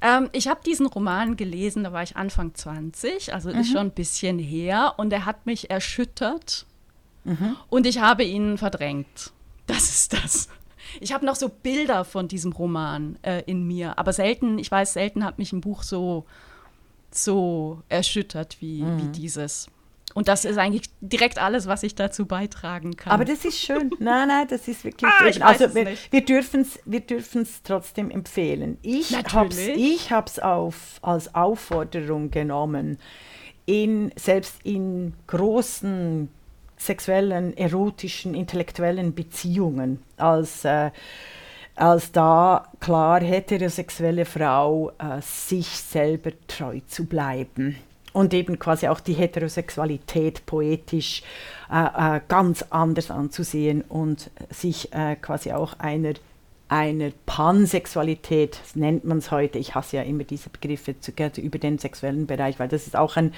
[0.00, 3.60] Ähm, ich habe diesen Roman gelesen, da war ich Anfang 20, also mhm.
[3.60, 6.66] ist schon ein bisschen her, und er hat mich erschüttert
[7.24, 7.56] mhm.
[7.68, 9.32] und ich habe ihn verdrängt.
[9.66, 10.48] Das ist das.
[11.00, 14.94] Ich habe noch so Bilder von diesem Roman äh, in mir, aber selten, ich weiß,
[14.94, 16.24] selten hat mich ein Buch so,
[17.10, 18.98] so erschüttert wie, mhm.
[18.98, 19.68] wie dieses.
[20.14, 23.12] Und das ist eigentlich direkt alles, was ich dazu beitragen kann.
[23.12, 23.90] Aber das ist schön.
[23.98, 25.42] Nein, nein, das ist wirklich ah, schön.
[25.42, 27.02] also wir, wir dürfen es wir
[27.64, 28.78] trotzdem empfehlen.
[28.82, 32.98] Ich habe es ich auf, als Aufforderung genommen,
[33.64, 36.28] in, selbst in großen
[36.86, 40.90] sexuellen, erotischen, intellektuellen Beziehungen als äh,
[41.74, 47.76] als da klar heterosexuelle Frau äh, sich selber treu zu bleiben
[48.12, 51.22] und eben quasi auch die Heterosexualität poetisch
[51.70, 56.12] äh, äh, ganz anders anzusehen und sich äh, quasi auch einer
[56.68, 61.76] einer Pansexualität, nennt man es heute, ich hasse ja immer diese Begriffe zu, über den
[61.76, 63.34] sexuellen Bereich, weil das ist auch ein,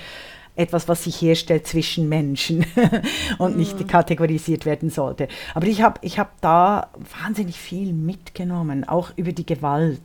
[0.57, 2.65] etwas, was sich herstellt zwischen Menschen
[3.39, 3.87] und nicht mhm.
[3.87, 5.29] kategorisiert werden sollte.
[5.55, 6.91] Aber ich habe ich hab da
[7.23, 10.01] wahnsinnig viel mitgenommen, auch über die Gewalt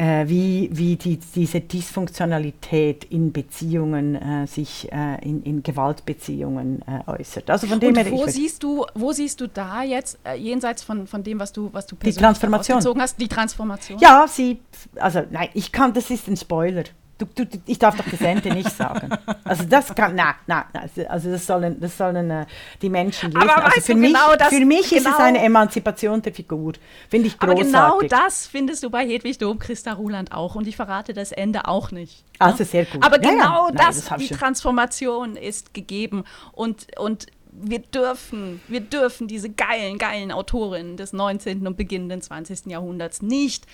[0.00, 7.10] äh, wie, wie die, diese Dysfunktionalität in Beziehungen äh, sich äh, in, in Gewaltbeziehungen äh,
[7.10, 7.50] äußert.
[7.50, 11.06] Also von dem Und wo siehst du, wo siehst du da jetzt äh, jenseits von,
[11.06, 13.00] von dem, was du, was du persönlich die Transformation.
[13.00, 13.98] hast, die Transformation?
[13.98, 14.60] Ja, sie,
[14.96, 16.84] also nein, ich kann, das ist ein Spoiler.
[17.20, 19.10] Du, du, ich darf doch das Ende nicht sagen.
[19.44, 20.64] Also das kann, nein, nein,
[21.08, 22.46] also das sollen, das sollen äh,
[22.80, 23.48] die Menschen lesen.
[23.48, 26.32] Aber also für mich, genau das, für mich genau, ist es genau eine Emanzipation der
[26.32, 26.72] Figur.
[27.08, 27.74] Finde ich großartig.
[27.74, 30.54] Aber genau das findest du bei Hedwig Dom, Christa Ruland auch.
[30.54, 32.24] Und ich verrate das Ende auch nicht.
[32.38, 33.04] Also sehr gut.
[33.04, 33.74] Aber ja, genau ja.
[33.74, 36.24] Nein, das, das die Transformation ist gegeben.
[36.52, 41.66] Und, und wir dürfen, wir dürfen diese geilen, geilen Autorinnen des 19.
[41.66, 42.66] und beginnenden 20.
[42.66, 43.66] Jahrhunderts nicht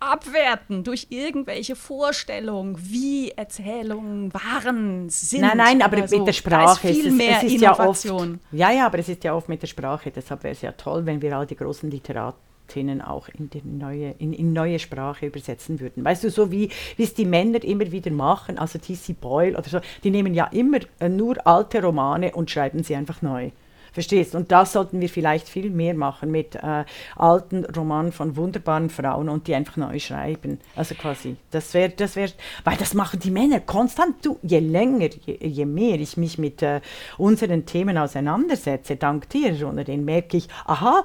[0.00, 5.40] abwerten durch irgendwelche Vorstellungen, wie Erzählungen waren, sind.
[5.40, 6.18] Nein, nein, aber so.
[6.18, 8.40] mit der Sprache ist viel mehr es ist Innovation.
[8.52, 10.10] Ja, oft, ja, ja, aber es ist ja oft mit der Sprache.
[10.10, 14.14] Deshalb wäre es ja toll, wenn wir all die großen Literatinnen auch in, die neue,
[14.18, 16.04] in, in neue Sprache übersetzen würden.
[16.04, 19.14] Weißt du, so wie es die Männer immer wieder machen, also T.C.
[19.14, 20.78] Boyle oder so, die nehmen ja immer
[21.08, 23.50] nur alte Romane und schreiben sie einfach neu.
[23.92, 24.34] Verstehst?
[24.34, 26.84] Und das sollten wir vielleicht viel mehr machen mit äh,
[27.16, 30.60] alten Romanen von wunderbaren Frauen und die einfach neu schreiben.
[30.76, 32.32] Also quasi, das wäre, das wäre,
[32.64, 34.24] weil das machen die Männer konstant.
[34.24, 36.80] Du, je länger, je, je mehr ich mich mit äh,
[37.16, 41.04] unseren Themen auseinandersetze, dank dir, Ronaldin, merke ich, aha,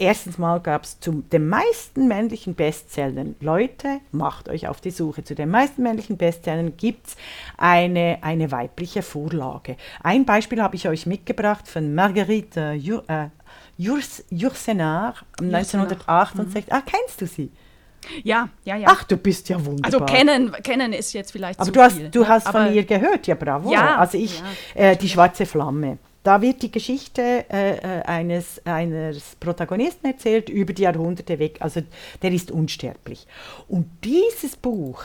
[0.00, 5.24] Erstens mal gab es zu den meisten männlichen Bestsellern, Leute, macht euch auf die Suche,
[5.24, 7.16] zu den meisten männlichen Bestsellern gibt es
[7.56, 9.76] eine, eine weibliche Vorlage.
[10.02, 13.26] Ein Beispiel habe ich euch mitgebracht von Marguerite Jur, äh,
[13.76, 16.66] Jurs, 1968.
[16.66, 16.72] Mhm.
[16.72, 17.50] Ah, kennst du sie?
[18.22, 18.88] Ja, ja, ja.
[18.90, 20.00] Ach, du bist ja wunderbar.
[20.00, 22.28] Also kennen, kennen ist jetzt vielleicht Aber du hast, viel, du ne?
[22.28, 23.72] hast von ihr gehört, ja bravo.
[23.72, 24.40] Ja, also ich,
[24.76, 24.90] ja.
[24.90, 25.98] Äh, die schwarze Flamme.
[26.22, 31.58] Da wird die Geschichte äh, äh, eines, eines Protagonisten erzählt über die Jahrhunderte weg.
[31.60, 31.82] Also
[32.22, 33.26] der ist unsterblich.
[33.68, 35.02] Und dieses Buch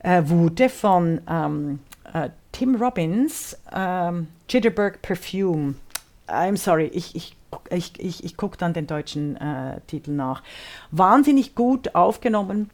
[0.00, 1.80] äh, wurde von ähm,
[2.12, 5.74] äh, Tim Robbins, ähm, Jitterbug Perfume,
[6.26, 7.36] I'm sorry, ich, ich
[7.70, 10.42] ich, ich, ich gucke dann den deutschen äh, Titel nach.
[10.90, 12.70] Wahnsinnig gut aufgenommen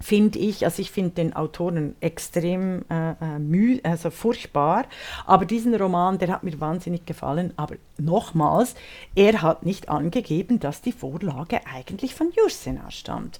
[0.00, 4.84] finde ich, also ich finde den Autoren extrem äh, äh, müh, also furchtbar,
[5.26, 8.74] aber diesen Roman, der hat mir wahnsinnig gefallen, aber nochmals,
[9.14, 13.38] er hat nicht angegeben, dass die Vorlage eigentlich von Jursena stammt.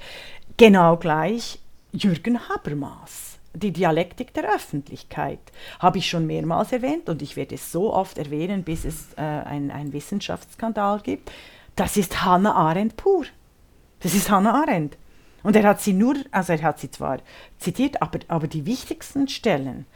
[0.56, 1.60] Genau gleich
[1.92, 3.38] Jürgen Habermas.
[3.54, 5.40] Die Dialektik der Öffentlichkeit
[5.78, 9.20] habe ich schon mehrmals erwähnt und ich werde es so oft erwähnen, bis es äh,
[9.22, 11.32] einen Wissenschaftsskandal gibt.
[11.74, 13.24] Das ist Hannah Arendt pur.
[14.00, 14.96] Das ist Hannah Arendt.
[15.42, 17.18] Und er hat sie nur, also er hat sie zwar
[17.58, 19.86] zitiert, aber, aber die wichtigsten Stellen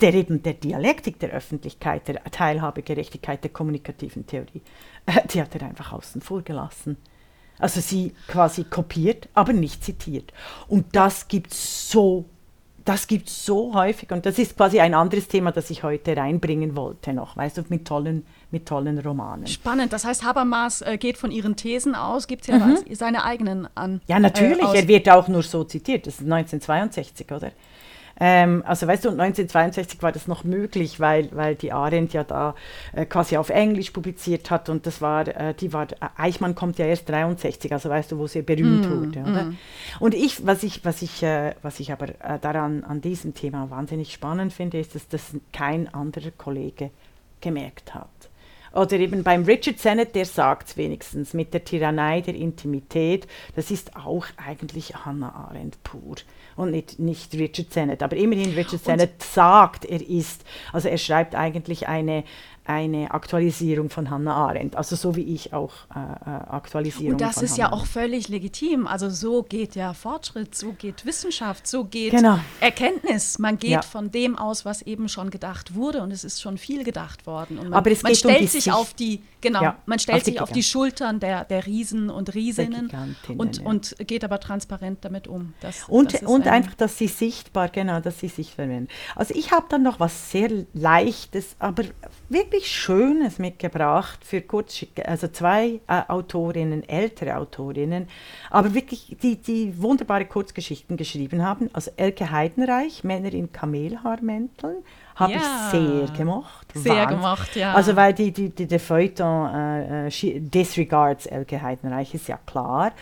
[0.00, 4.62] der eben der Dialektik der Öffentlichkeit, der Teilhabe, Gerechtigkeit, der kommunikativen Theorie,
[5.06, 6.96] äh, die hat er einfach außen vor gelassen.
[7.58, 10.32] Also sie quasi kopiert, aber nicht zitiert.
[10.68, 12.26] Und das gibt so
[12.86, 16.76] das gibt so häufig und das ist quasi ein anderes Thema, das ich heute reinbringen
[16.76, 19.46] wollte noch, weißt du, mit tollen, mit tollen Romanen.
[19.48, 22.78] Spannend, das heißt, Habermas äh, geht von ihren Thesen aus, gibt ja mhm.
[22.92, 24.00] seine eigenen an.
[24.06, 27.50] Ja, natürlich, äh, er wird auch nur so zitiert, das ist 1962, oder?
[28.18, 32.54] Ähm, also weißt du, 1962 war das noch möglich, weil, weil die Arendt ja da
[32.92, 36.78] äh, quasi auf Englisch publiziert hat und das war, äh, die war, äh, Eichmann kommt
[36.78, 39.20] ja erst 63, also weißt du, wo sie berühmt mm, wurde.
[39.20, 39.44] Oder?
[39.44, 39.58] Mm.
[40.00, 43.70] Und ich, was ich, was ich, äh, was ich aber äh, daran an diesem Thema
[43.70, 46.90] wahnsinnig spannend finde, ist, dass das kein anderer Kollege
[47.40, 48.08] gemerkt hat.
[48.72, 53.70] Oder eben beim Richard Sennett, der sagt es wenigstens, mit der Tyrannei der Intimität, das
[53.70, 56.16] ist auch eigentlich Hannah Arendt pur
[56.56, 58.02] und nicht, nicht Richard Sennett.
[58.02, 62.24] Aber immerhin, Richard Sennett sagt, er ist, also er schreibt eigentlich eine,
[62.66, 67.42] eine Aktualisierung von Hannah Arendt, also so wie ich auch äh, äh Aktualisierung Und das
[67.42, 68.86] ist Hannah ja auch völlig legitim.
[68.86, 72.38] Also so geht ja Fortschritt, so geht Wissenschaft, so geht genau.
[72.60, 73.38] Erkenntnis.
[73.38, 73.82] Man geht ja.
[73.82, 77.58] von dem aus, was eben schon gedacht wurde und es ist schon viel gedacht worden.
[77.58, 78.76] Und man, Aber es man geht stellt um sich Sicht.
[78.76, 82.34] auf die, genau, ja, man stellt auf sich auf die Schultern der, der Riesen und
[82.34, 82.90] Riesinnen
[83.36, 83.64] und, ja.
[83.64, 85.54] und geht aber transparent damit um.
[85.60, 88.88] Das, und das und einfach, dass sie sichtbar, genau, dass sie sich verwenden.
[89.14, 91.84] Also ich habe dann noch was sehr Leichtes, aber
[92.28, 98.08] wirklich wirklich Schönes mitgebracht für kurz, also zwei äh, Autorinnen, ältere Autorinnen,
[98.50, 101.68] aber wirklich die, die wunderbare Kurzgeschichten geschrieben haben.
[101.74, 104.76] Also Elke Heidenreich, Männer in Kamelhaarmänteln,
[105.16, 105.38] habe Ja.
[105.38, 106.66] ich sehr gemocht.
[106.74, 107.16] Sehr Wahnsinn.
[107.16, 107.74] gemacht, ja.
[107.74, 112.92] Also weil die, die, die, der Feuilleton äh, äh, disregards Elke Heidenreich, ist ja klar.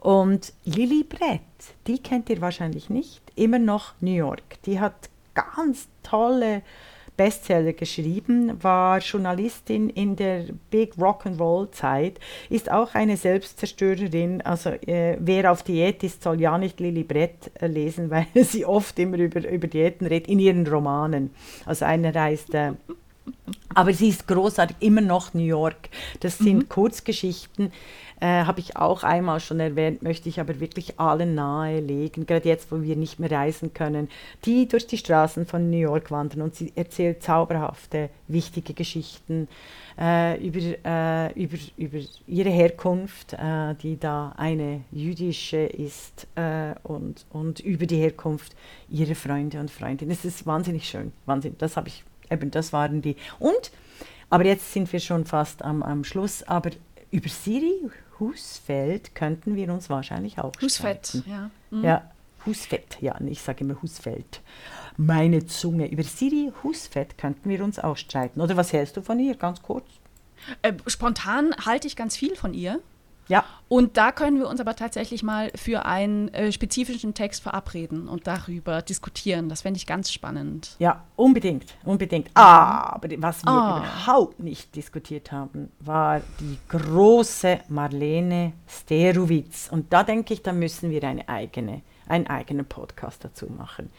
[0.00, 1.40] Und Lili Brett,
[1.86, 4.62] die kennt ihr wahrscheinlich nicht, immer noch New York.
[4.64, 4.94] Die hat
[5.34, 6.62] ganz tolle
[7.16, 14.40] Bestseller geschrieben, war Journalistin in der Big Rock'n'Roll Zeit, ist auch eine Selbstzerstörerin.
[14.42, 18.64] Also äh, wer auf Diät ist, soll ja nicht Lili Brett äh, lesen, weil sie
[18.64, 21.30] oft immer über, über Diäten redet, in ihren Romanen.
[21.66, 22.72] Also einer heißt äh,
[23.74, 25.88] aber sie ist großartig, immer noch New York.
[26.20, 27.72] Das sind Kurzgeschichten,
[28.20, 32.70] äh, habe ich auch einmal schon erwähnt, möchte ich aber wirklich allen nahelegen, gerade jetzt,
[32.70, 34.08] wo wir nicht mehr reisen können,
[34.44, 39.48] die durch die Straßen von New York wandern und sie erzählt zauberhafte, wichtige Geschichten
[39.98, 41.98] äh, über, äh, über, über
[42.28, 48.54] ihre Herkunft, äh, die da eine jüdische ist äh, und, und über die Herkunft
[48.88, 50.12] ihrer Freunde und Freundinnen.
[50.12, 51.56] Es ist wahnsinnig schön, Wahnsinn.
[51.58, 53.16] Das habe ich, eben das waren die.
[53.38, 53.70] Und,
[54.30, 56.70] aber jetzt sind wir schon fast am, am Schluss, aber
[57.10, 61.30] über Siri Husfeld könnten wir uns wahrscheinlich auch Husfett, streiten.
[61.30, 61.50] ja.
[61.70, 61.84] Mhm.
[61.84, 62.10] Ja,
[62.46, 64.40] Husfett, ja, ich sage immer Husfeld.
[64.96, 65.90] Meine Zunge.
[65.90, 68.40] Über Siri Husfett könnten wir uns auch streiten.
[68.40, 69.86] Oder was hältst du von ihr, ganz kurz?
[70.62, 72.80] Äh, spontan halte ich ganz viel von ihr.
[73.28, 78.06] Ja, Und da können wir uns aber tatsächlich mal für einen äh, spezifischen Text verabreden
[78.08, 79.48] und darüber diskutieren.
[79.48, 80.76] Das fände ich ganz spannend.
[80.78, 82.28] Ja, unbedingt, unbedingt.
[82.34, 83.78] Aber was wir Ah.
[83.78, 89.68] überhaupt nicht diskutiert haben, war die große Marlene Sterowitz.
[89.70, 93.90] Und da denke ich, da müssen wir eine eigene, einen eigenen Podcast dazu machen.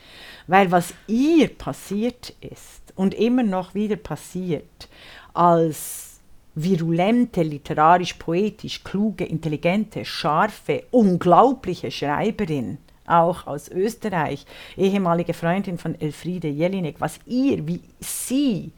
[0.46, 4.88] Weil was ihr passiert ist und immer noch wieder passiert,
[5.34, 6.13] als
[6.56, 14.46] virulente, literarisch, poetisch, kluge, intelligente, scharfe, unglaubliche Schreiberin, auch aus Österreich,
[14.78, 18.72] ehemalige Freundin von Elfriede Jelinek, was ihr, wie sie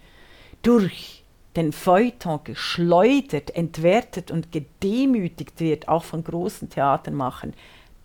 [0.62, 1.24] durch
[1.56, 7.54] den Feuilleton geschleudert, entwertet und gedemütigt wird, auch von großen Theatermachern,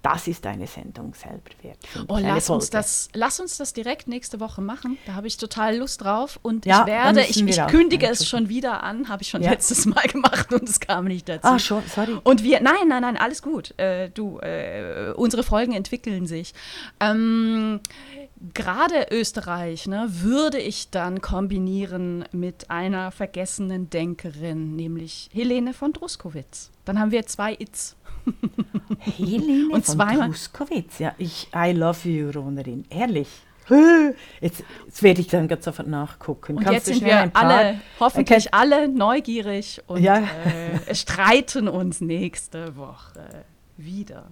[0.02, 1.78] das ist eine Sendung selber wert.
[2.08, 4.96] Oh, lass uns, das, lass uns das direkt nächste Woche machen.
[5.06, 6.38] Da habe ich total Lust drauf.
[6.42, 9.50] Und Ja, ich werde, ich, ich kündige es schon wieder an, habe ich schon Ja.
[9.50, 11.46] letztes Mal gemacht und es kam nicht dazu.
[11.46, 12.18] Ah, schon, sorry.
[12.24, 13.78] Und wir, nein, nein, nein, alles gut.
[13.78, 16.54] Äh, du, äh, unsere Folgen entwickeln sich.
[17.00, 17.80] Ähm,
[18.54, 26.70] Gerade Österreich ne, würde ich dann kombinieren mit einer vergessenen Denkerin, nämlich Helene von Druskowitz.
[26.86, 27.96] Dann haben wir zwei Its.
[29.16, 33.28] Helene Und von zweimal- Truskowitz, ja, ich, I love you, Ronerin, ehrlich.
[34.40, 36.56] Jetzt, jetzt werde ich dann ganz sofort nachgucken.
[36.56, 40.18] Und Kannst jetzt sind wir ein paar- alle, hoffentlich Erkennt- alle neugierig und Ja.
[40.18, 43.44] äh, streiten uns nächste Woche
[43.76, 44.24] wieder.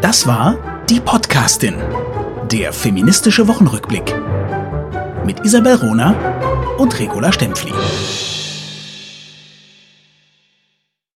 [0.00, 0.56] Das war
[0.88, 1.74] die Podcastin,
[2.52, 4.14] der feministische Wochenrückblick
[5.26, 6.14] mit Isabel Rona
[6.78, 7.72] und Regula Stempfli.